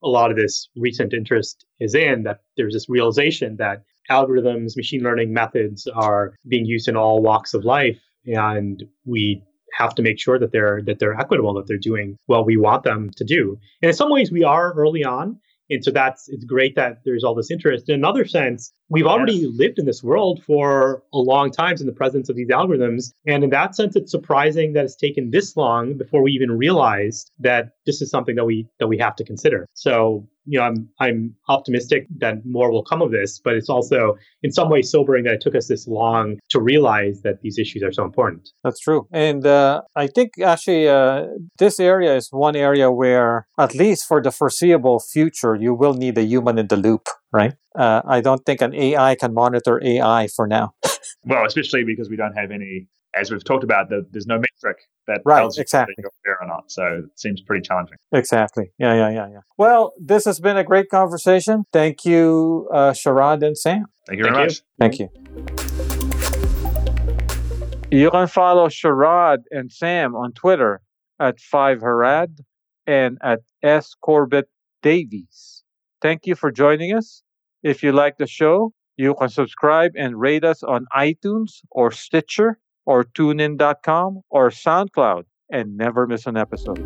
a 0.03 0.09
lot 0.09 0.31
of 0.31 0.37
this 0.37 0.67
recent 0.75 1.13
interest 1.13 1.65
is 1.79 1.95
in 1.95 2.23
that 2.23 2.41
there's 2.57 2.73
this 2.73 2.89
realization 2.89 3.55
that 3.57 3.83
algorithms, 4.09 4.75
machine 4.75 5.01
learning 5.01 5.33
methods 5.33 5.87
are 5.87 6.33
being 6.47 6.65
used 6.65 6.87
in 6.87 6.95
all 6.95 7.21
walks 7.21 7.53
of 7.53 7.63
life, 7.65 7.99
and 8.25 8.83
we 9.05 9.43
have 9.77 9.93
to 9.95 10.01
make 10.01 10.19
sure 10.19 10.39
that 10.39 10.51
they're 10.51 10.81
that 10.85 10.99
they're 10.99 11.19
equitable, 11.19 11.53
that 11.53 11.67
they're 11.67 11.77
doing 11.77 12.17
what 12.27 12.45
we 12.45 12.57
want 12.57 12.83
them 12.83 13.09
to 13.17 13.23
do. 13.23 13.57
And 13.81 13.89
in 13.89 13.95
some 13.95 14.09
ways, 14.09 14.31
we 14.31 14.43
are 14.43 14.73
early 14.73 15.03
on, 15.03 15.39
and 15.69 15.83
so 15.83 15.91
that's 15.91 16.29
it's 16.29 16.45
great 16.45 16.75
that 16.75 16.99
there's 17.05 17.23
all 17.23 17.35
this 17.35 17.51
interest. 17.51 17.89
In 17.89 17.95
another 17.95 18.25
sense, 18.25 18.71
we've 18.89 19.05
already 19.05 19.47
lived 19.47 19.79
in 19.79 19.85
this 19.85 20.03
world 20.03 20.43
for 20.45 21.03
a 21.13 21.17
long 21.17 21.51
time 21.51 21.75
in 21.79 21.85
the 21.85 21.93
presence 21.93 22.29
of 22.29 22.35
these 22.35 22.49
algorithms, 22.49 23.11
and 23.25 23.43
in 23.43 23.49
that 23.49 23.75
sense, 23.75 23.95
it's 23.95 24.11
surprising 24.11 24.73
that 24.73 24.85
it's 24.85 24.95
taken 24.95 25.31
this 25.31 25.57
long 25.57 25.97
before 25.97 26.21
we 26.21 26.31
even 26.31 26.51
realized 26.51 27.31
that 27.39 27.71
this 27.85 28.01
is 28.01 28.09
something 28.09 28.35
that 28.35 28.45
we 28.45 28.67
that 28.79 28.87
we 28.87 28.97
have 28.97 29.15
to 29.15 29.23
consider. 29.23 29.67
So 29.73 30.27
you 30.45 30.59
know, 30.59 30.65
I'm 30.65 30.89
I'm 30.99 31.35
optimistic 31.49 32.07
that 32.17 32.45
more 32.45 32.71
will 32.71 32.83
come 32.83 33.01
of 33.01 33.11
this, 33.11 33.39
but 33.39 33.55
it's 33.55 33.69
also 33.69 34.15
in 34.43 34.51
some 34.51 34.69
ways 34.69 34.91
sobering 34.91 35.23
that 35.23 35.33
it 35.33 35.41
took 35.41 35.55
us 35.55 35.67
this 35.67 35.87
long 35.87 36.37
to 36.49 36.61
realize 36.61 37.21
that 37.23 37.41
these 37.41 37.57
issues 37.57 37.83
are 37.83 37.91
so 37.91 38.03
important. 38.03 38.49
That's 38.63 38.79
true, 38.79 39.07
and 39.11 39.45
uh, 39.45 39.81
I 39.95 40.07
think 40.07 40.33
actually 40.43 40.87
uh, 40.87 41.25
this 41.57 41.79
area 41.79 42.15
is 42.15 42.29
one 42.31 42.55
area 42.55 42.91
where, 42.91 43.47
at 43.57 43.73
least 43.73 44.05
for 44.07 44.21
the 44.21 44.31
foreseeable 44.31 44.99
future, 44.99 45.55
you 45.55 45.73
will 45.73 45.93
need 45.93 46.17
a 46.17 46.23
human 46.23 46.59
in 46.59 46.67
the 46.67 46.77
loop, 46.77 47.07
right? 47.35 47.53
Uh, 47.75 48.01
I 48.05 48.21
don't 48.21 48.45
think 48.45 48.61
an 48.61 48.73
AI 48.73 49.15
can 49.15 49.33
monitor 49.33 49.81
AI 49.83 50.27
for 50.27 50.47
now. 50.47 50.73
well, 51.25 51.45
especially 51.45 51.83
because 51.83 52.09
we 52.09 52.15
don't 52.15 52.33
have 52.33 52.51
any 52.51 52.87
as 53.15 53.31
we've 53.31 53.43
talked 53.43 53.63
about, 53.63 53.89
the, 53.89 54.05
there's 54.11 54.27
no 54.27 54.35
metric 54.35 54.77
that 55.07 55.21
right, 55.25 55.39
tells 55.39 55.57
you 55.57 55.61
exactly. 55.61 55.95
you're 55.97 56.11
fair 56.23 56.37
or 56.41 56.47
not. 56.47 56.69
So 56.69 57.03
it 57.05 57.19
seems 57.19 57.41
pretty 57.41 57.61
challenging. 57.61 57.97
Exactly. 58.11 58.71
Yeah, 58.77 58.93
yeah, 58.93 59.09
yeah, 59.09 59.27
yeah. 59.31 59.39
Well, 59.57 59.93
this 59.97 60.25
has 60.25 60.39
been 60.39 60.57
a 60.57 60.63
great 60.63 60.89
conversation. 60.89 61.65
Thank 61.71 62.05
you, 62.05 62.69
uh, 62.73 62.91
Sharad 62.91 63.41
and 63.43 63.57
Sam. 63.57 63.85
Thank 64.07 64.19
you 64.19 64.25
very 64.25 64.35
Thank 64.35 64.49
much. 64.49 64.61
Thank 64.79 64.99
you. 64.99 65.09
You 67.91 68.11
can 68.11 68.27
follow 68.27 68.67
Sharad 68.67 69.43
and 69.51 69.71
Sam 69.71 70.15
on 70.15 70.33
Twitter 70.33 70.81
at 71.19 71.37
5harad 71.37 72.41
and 72.85 73.17
at 73.21 73.39
S 73.63 73.95
Corbett 74.01 74.49
Davies. 74.81 75.63
Thank 76.01 76.27
you 76.27 76.35
for 76.35 76.51
joining 76.51 76.93
us. 76.93 77.23
If 77.65 77.81
you 77.81 77.93
like 77.93 78.19
the 78.19 78.27
show, 78.27 78.73
you 78.95 79.15
can 79.15 79.27
subscribe 79.27 79.93
and 79.97 80.19
rate 80.19 80.43
us 80.43 80.61
on 80.61 80.85
iTunes 80.95 81.61
or 81.71 81.91
Stitcher 81.91 82.59
or 82.85 83.05
tunein.com 83.05 84.21
or 84.29 84.51
SoundCloud 84.51 85.23
and 85.51 85.75
never 85.75 86.05
miss 86.05 86.27
an 86.27 86.37
episode. 86.37 86.77